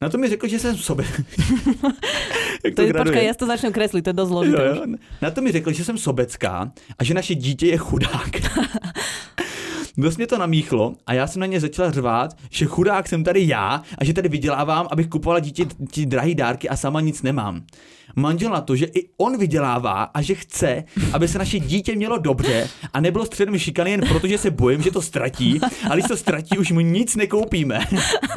Na 0.00 0.08
to 0.08 0.18
mi 0.18 0.28
řekl, 0.28 0.48
že 0.48 0.58
jsem 0.58 0.76
sobě. 0.76 1.06
Jak 2.64 2.74
To 2.74 2.82
je, 2.82 3.24
ja 3.24 3.32
si 3.32 3.38
to 3.38 3.46
začnem 3.46 3.72
kresliť, 3.72 4.04
to 4.04 4.10
je 4.10 4.24
už. 4.24 4.46
jo. 4.48 4.86
Na 5.20 5.30
to 5.30 5.44
mi 5.44 5.52
řekl, 5.52 5.72
že 5.72 5.84
jsem 5.84 5.98
sobecká 5.98 6.72
a 6.98 7.04
že 7.04 7.14
naše 7.14 7.34
dítě 7.34 7.66
je 7.66 7.76
chudák. 7.76 8.32
Dost 9.96 10.16
mě 10.16 10.26
to 10.26 10.38
namíchlo 10.38 10.94
a 11.06 11.12
já 11.14 11.26
jsem 11.26 11.40
na 11.40 11.46
ně 11.46 11.60
začala 11.60 11.90
řvát, 11.90 12.30
že 12.50 12.64
chudák 12.66 13.08
jsem 13.08 13.24
tady 13.24 13.46
já 13.48 13.82
a 13.98 14.04
že 14.04 14.12
tady 14.12 14.28
vydělávám, 14.28 14.86
abych 14.90 15.06
kupovala 15.08 15.40
dítě 15.40 15.66
ti 15.90 16.06
drahý 16.06 16.34
dárky 16.34 16.68
a 16.68 16.76
sama 16.76 17.00
nic 17.00 17.22
nemám. 17.22 17.62
Manžel 18.16 18.50
na 18.50 18.60
to, 18.60 18.76
že 18.76 18.86
i 18.86 19.08
on 19.16 19.38
vydělává 19.38 20.02
a 20.02 20.22
že 20.22 20.34
chce, 20.34 20.84
aby 21.12 21.28
se 21.28 21.38
naše 21.38 21.58
dítě 21.58 21.94
mělo 21.96 22.18
dobře 22.18 22.68
a 22.92 23.00
nebylo 23.00 23.24
středem 23.26 23.58
šikany 23.58 23.90
jen 23.90 24.00
proto, 24.08 24.26
že 24.26 24.38
se 24.38 24.50
bojím, 24.50 24.82
že 24.82 24.90
to 24.90 25.02
ztratí, 25.02 25.60
a 25.90 25.94
když 25.94 26.06
to 26.08 26.16
ztratí, 26.16 26.58
už 26.58 26.72
mu 26.72 26.80
nic 26.80 27.16
nekoupíme. 27.16 27.80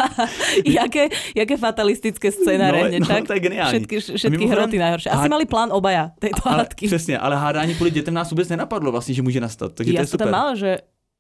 jaké, 0.66 1.08
jaké 1.36 1.58
fatalistické 1.58 2.32
scénáre 2.32 2.92
No, 2.92 3.00
no, 3.00 3.06
však? 3.06 3.28
to 3.28 3.34
je 3.34 3.40
geniální. 3.40 3.80
Všetky, 3.80 4.00
všetky 4.00 4.46
hroty 4.48 4.78
najhoršie. 4.78 5.12
Asi 5.12 5.24
há- 5.24 5.30
mali 5.30 5.46
plán 5.46 5.70
obaja 5.72 6.12
tejto 6.20 6.42
Ale, 6.48 6.58
hádky. 6.58 6.88
přesně, 6.88 7.18
ale 7.20 7.36
hádání 7.36 7.76
kvůli 7.76 7.92
dětem 7.92 8.14
nás 8.14 8.30
vůbec 8.32 8.50
nenapadlo 8.50 8.92
vlastně, 8.92 9.14
že 9.14 9.22
může 9.22 9.40
nastat. 9.42 9.74
Takže 9.74 9.94
to 9.94 9.98
Ja 9.98 10.02
je 10.02 10.08
super. 10.08 10.28
tam 10.28 10.32
mala, 10.32 10.56
že 10.56 10.78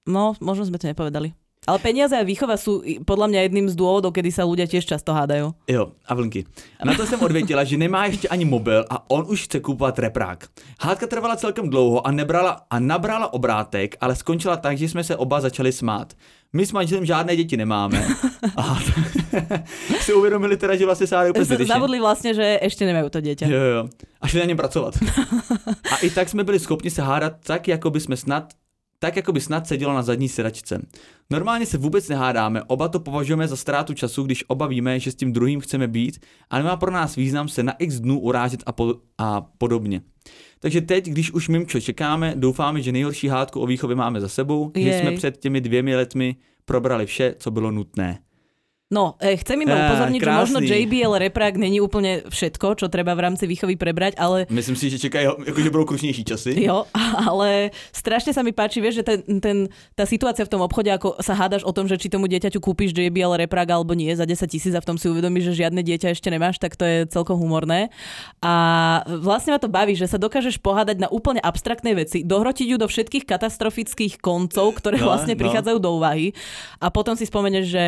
no, 0.07 0.33
možno 0.39 0.65
sme 0.65 0.79
to 0.79 0.87
nepovedali. 0.87 1.35
Ale 1.67 1.83
peniaze 1.83 2.15
a 2.15 2.23
výchova 2.23 2.55
sú 2.55 2.79
podľa 3.03 3.27
mňa 3.27 3.39
jedným 3.43 3.67
z 3.67 3.75
dôvodov, 3.75 4.15
kedy 4.15 4.31
sa 4.31 4.47
ľudia 4.47 4.71
tiež 4.71 4.87
často 4.87 5.11
hádajú. 5.11 5.51
Jo, 5.67 5.91
a 6.07 6.11
vlnky. 6.15 6.47
Na 6.79 6.95
to 6.95 7.03
jsem 7.03 7.19
odvětila, 7.19 7.63
že 7.67 7.75
nemá 7.77 8.05
ještě 8.05 8.27
ani 8.27 8.45
mobil 8.45 8.85
a 8.89 9.03
on 9.11 9.25
už 9.27 9.43
chce 9.51 9.59
kupovat 9.59 9.99
reprák. 9.99 10.47
Hádka 10.79 11.07
trvala 11.07 11.35
celkem 11.35 11.67
dlouho 11.69 12.07
a, 12.07 12.11
nebrala, 12.11 12.63
a 12.71 12.79
nabrala 12.79 13.33
obrátek, 13.33 13.99
ale 13.99 14.15
skončila 14.15 14.55
tak, 14.57 14.77
že 14.77 14.89
jsme 14.89 15.03
se 15.03 15.15
oba 15.15 15.41
začali 15.41 15.71
smát. 15.71 16.13
My 16.53 16.65
s 16.65 16.71
manželem 16.71 17.05
žádné 17.05 17.35
děti 17.35 17.57
nemáme. 17.57 18.07
A 18.55 18.79
si 19.99 20.13
uvědomili 20.13 20.57
teda, 20.57 20.75
že 20.75 20.85
vlastně 20.85 21.07
se 21.07 21.15
hádají 21.15 21.31
úplně 21.31 21.45
Z- 21.45 21.47
zbytečně. 21.47 21.73
Zabudli 21.73 21.99
vlastne, 21.99 22.31
že 22.31 22.59
ešte 22.63 22.87
nemajú 22.87 23.11
to 23.11 23.19
dieťa. 23.19 23.43
Jo, 23.43 23.59
jo. 23.75 23.81
A 24.21 24.27
šli 24.27 24.39
na 24.39 24.45
něm 24.45 24.57
pracovat. 24.57 24.95
A 25.91 25.95
i 25.99 26.09
tak 26.09 26.29
jsme 26.29 26.43
byli 26.47 26.59
schopni 26.59 26.87
se 26.89 27.01
hádat 27.01 27.33
tak, 27.43 27.67
jako 27.67 27.89
by 27.89 27.99
jsme 27.99 28.15
snad 28.17 28.53
tak, 28.99 29.15
jako 29.15 29.31
by 29.31 29.41
snad 29.41 29.67
sedělo 29.67 29.93
na 29.93 30.01
zadní 30.01 30.29
sedačce. 30.29 30.81
Normálně 31.29 31.65
se 31.65 31.77
vůbec 31.77 32.09
nehádáme, 32.09 32.63
oba 32.63 32.87
to 32.87 32.99
považujeme 32.99 33.47
za 33.47 33.55
ztrátu 33.55 33.93
času, 33.93 34.23
když 34.23 34.43
oba 34.47 34.67
víme, 34.67 34.99
že 34.99 35.11
s 35.11 35.15
tím 35.15 35.33
druhým 35.33 35.59
chceme 35.59 35.87
být 35.87 36.25
a 36.49 36.57
nemá 36.57 36.77
pro 36.77 36.91
nás 36.91 37.15
význam 37.15 37.47
se 37.47 37.63
na 37.63 37.71
x 37.71 37.99
dnů 37.99 38.19
urážet 38.19 38.63
a, 38.65 38.71
po- 38.71 38.95
a 39.17 39.41
podobně. 39.41 40.01
Takže 40.59 40.81
teď, 40.81 41.05
když 41.05 41.31
už 41.31 41.49
mimčo 41.49 41.81
čekáme, 41.81 42.33
doufáme, 42.35 42.81
že 42.81 42.91
nejhorší 42.91 43.27
hádku 43.27 43.59
o 43.59 43.65
výchově 43.65 43.95
máme 43.95 44.21
za 44.21 44.27
sebou, 44.29 44.71
že 44.75 44.81
Jej. 44.81 45.01
jsme 45.01 45.11
před 45.11 45.37
těmi 45.37 45.61
dvěmi 45.61 45.95
letmi 45.95 46.35
probrali 46.65 47.05
vše, 47.05 47.35
co 47.39 47.51
bylo 47.51 47.71
nutné. 47.71 48.19
No, 48.87 49.19
e, 49.19 49.35
chcem 49.35 49.59
iba 49.67 49.75
Á, 49.75 49.83
upozorniť, 49.91 50.21
že 50.23 50.31
možno. 50.31 50.57
JBL 50.63 51.19
reprák 51.27 51.59
není 51.59 51.83
úplne 51.83 52.23
všetko, 52.23 52.79
čo 52.79 52.87
treba 52.87 53.11
v 53.19 53.27
rámci 53.27 53.43
výchovy 53.43 53.75
prebrať, 53.75 54.15
ale 54.15 54.47
Myslím 54.47 54.79
si, 54.79 54.87
že 54.87 54.95
čekají, 54.95 55.27
jako, 55.43 55.59
že 55.59 55.69
budou 55.69 55.85
krušnější 55.91 56.23
časy. 56.23 56.55
Jo, 56.55 56.87
ale 57.27 57.75
strašne 57.91 58.31
sa 58.31 58.47
mi 58.47 58.55
páči, 58.55 58.79
vieš, 58.79 59.03
že 59.03 59.03
ten, 59.03 59.19
ten, 59.43 59.57
tá 59.91 60.07
situácia 60.07 60.47
v 60.47 60.51
tom 60.55 60.63
obchode, 60.63 60.87
ako 60.87 61.19
sa 61.19 61.35
hádaš 61.35 61.67
o 61.67 61.75
tom, 61.75 61.83
že 61.83 61.99
či 61.99 62.07
tomu 62.07 62.31
dieťaťu 62.31 62.63
kúpiš 62.63 62.95
JBL 62.95 63.35
reprák 63.43 63.75
alebo 63.75 63.91
nie 63.91 64.07
za 64.15 64.23
10 64.23 64.47
tisíc 64.47 64.71
a 64.71 64.79
v 64.79 64.87
tom 64.87 64.95
si 64.95 65.11
uvedomíš, 65.11 65.51
že 65.51 65.67
žiadne 65.67 65.83
dieťa 65.83 66.15
ešte 66.15 66.31
nemáš, 66.31 66.55
tak 66.55 66.79
to 66.79 66.87
je 66.87 67.03
celkom 67.11 67.35
humorné. 67.35 67.91
A 68.39 68.53
vlastne 69.19 69.51
ma 69.51 69.59
to 69.59 69.67
baví, 69.67 69.99
že 69.99 70.07
sa 70.07 70.15
dokážeš 70.15 70.63
pohádať 70.63 71.03
na 71.03 71.11
úplne 71.11 71.43
abstraktnej 71.43 71.91
veci, 71.91 72.23
dohrotiť 72.23 72.67
ju 72.71 72.79
do 72.79 72.87
všetkých 72.87 73.27
katastrofických 73.27 74.23
koncov, 74.23 74.79
ktoré 74.79 74.95
No, 75.03 75.11
vlastne 75.11 75.35
no. 75.35 75.43
prichádzajú 75.43 75.77
do 75.83 75.91
úvahy 75.99 76.31
a 76.79 76.87
potom 76.87 77.19
si 77.19 77.27
spomeneš, 77.27 77.67
že 77.67 77.85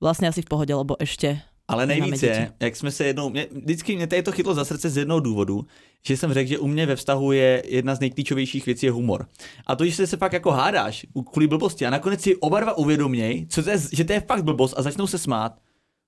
vlastne 0.00 0.28
asi 0.28 0.42
v 0.42 0.48
pohode, 0.48 0.74
lebo 0.74 0.96
ešte 1.00 1.40
Ale 1.68 1.86
nejvíce, 1.86 2.26
děti. 2.26 2.52
jak 2.60 2.76
jsme 2.76 2.90
se 2.90 3.04
jednou, 3.04 3.30
mě, 3.30 3.46
vždycky 3.50 3.96
mě 3.96 4.06
tady 4.06 4.22
to 4.22 4.32
chytlo 4.32 4.54
za 4.54 4.64
srdce 4.64 4.90
z 4.90 4.96
jednoho 4.96 5.20
důvodu, 5.20 5.66
že 6.06 6.16
jsem 6.16 6.32
řekl, 6.32 6.48
že 6.48 6.58
u 6.58 6.66
mě 6.66 6.86
ve 6.86 6.96
vztahu 6.96 7.32
je 7.32 7.62
jedna 7.66 7.94
z 7.94 8.00
nejklíčovějších 8.00 8.66
věcí 8.66 8.86
je 8.86 8.92
humor. 8.92 9.26
A 9.66 9.76
to, 9.76 9.86
že 9.86 9.92
se, 9.92 10.06
se 10.06 10.16
fakt 10.16 10.32
jako 10.32 10.50
hádáš 10.50 11.06
kvůli 11.32 11.46
blbosti 11.46 11.86
a 11.86 11.90
nakonec 11.90 12.20
si 12.20 12.36
oba 12.36 12.60
dva 12.60 12.78
uvědoměj, 12.78 13.46
co 13.50 13.62
to 13.62 13.70
je, 13.70 13.78
že 13.92 14.04
to 14.04 14.12
je 14.12 14.20
fakt 14.20 14.44
blbost 14.44 14.74
a 14.78 14.82
začnou 14.82 15.06
se 15.06 15.18
smát, 15.18 15.58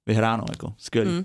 vyhráno, 0.06 0.44
jako 0.50 0.72
skvělý. 0.78 1.10
Mm. 1.10 1.24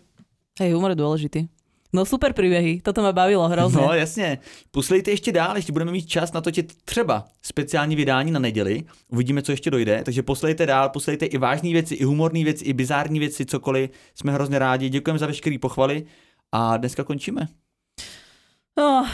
hej, 0.59 0.71
humor 0.71 0.91
je 0.91 0.95
dôležitý. 0.95 1.47
No 1.93 2.05
super 2.05 2.33
príbehy, 2.33 2.81
toto 2.81 3.01
ma 3.05 3.13
bavilo 3.13 3.45
hrozne. 3.47 3.81
No 3.81 3.93
jasně. 3.93 4.37
Poslejte 4.71 5.11
ještě 5.11 5.31
dál, 5.31 5.55
ještě 5.55 5.71
budeme 5.71 5.91
mít 5.91 6.05
čas 6.09 6.33
natočit 6.33 6.73
třeba 6.85 7.25
speciální 7.41 7.95
vydání 7.95 8.31
na 8.31 8.39
neděli. 8.39 8.83
Uvidíme, 9.07 9.41
co 9.41 9.51
ještě 9.51 9.71
dojde. 9.71 10.01
Takže 10.05 10.23
poslejte 10.23 10.65
dál, 10.65 10.89
poslejte 10.89 11.25
i 11.25 11.37
vážné 11.37 11.69
věci, 11.69 11.95
i 11.95 12.03
humorné 12.03 12.43
věci, 12.43 12.65
i 12.65 12.73
bizární 12.73 13.19
věci, 13.19 13.45
cokoliv. 13.45 13.89
Jsme 14.15 14.31
hrozně 14.31 14.59
rádi. 14.59 14.89
Děkujeme 14.89 15.19
za 15.19 15.27
veškeré 15.27 15.57
pochvaly 15.61 16.05
a 16.51 16.77
dneska 16.77 17.03
končíme. 17.03 17.47
No, 18.77 19.05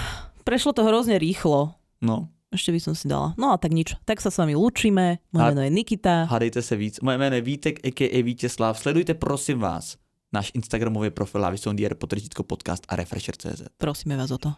prešlo 0.43 0.73
to 0.73 0.83
hrozne 0.87 1.19
rýchlo. 1.19 1.75
No, 2.01 2.31
Ešte 2.49 2.73
by 2.73 2.79
som 2.81 2.95
si 2.97 3.05
dala. 3.05 3.37
No 3.37 3.53
a 3.53 3.61
tak 3.61 3.69
nič. 3.69 3.93
Tak 4.09 4.17
sa 4.25 4.33
s 4.33 4.41
vami 4.41 4.57
lúčime. 4.57 5.21
Moje 5.29 5.43
A- 5.45 5.49
meno 5.53 5.61
je 5.61 5.69
Nikita. 5.69 6.25
hádejte 6.25 6.61
se 6.65 6.73
víc. 6.75 6.97
Moje 6.99 7.17
jméno 7.17 7.35
je 7.35 7.41
Vítek, 7.41 7.79
a.k.a. 7.85 8.23
Vítězslav. 8.23 8.79
Sledujte 8.79 9.13
prosím 9.13 9.59
vás 9.59 9.97
náš 10.29 10.51
Instagramový 10.53 11.09
profil 11.09 11.41
Lavisondier, 11.41 11.95
potržítko 11.95 12.43
podcast 12.43 12.85
a 12.87 12.95
Refresher.cz. 12.95 13.73
Prosíme 13.77 14.17
vás 14.17 14.31
o 14.31 14.37
to. 14.37 14.53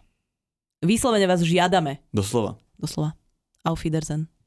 Vyslovene 0.82 1.30
vás 1.30 1.46
žiadame. 1.46 2.02
Doslova. 2.10 2.58
Doslova. 2.80 3.14
Auf 3.62 3.86
Wiedersehen. 3.86 4.41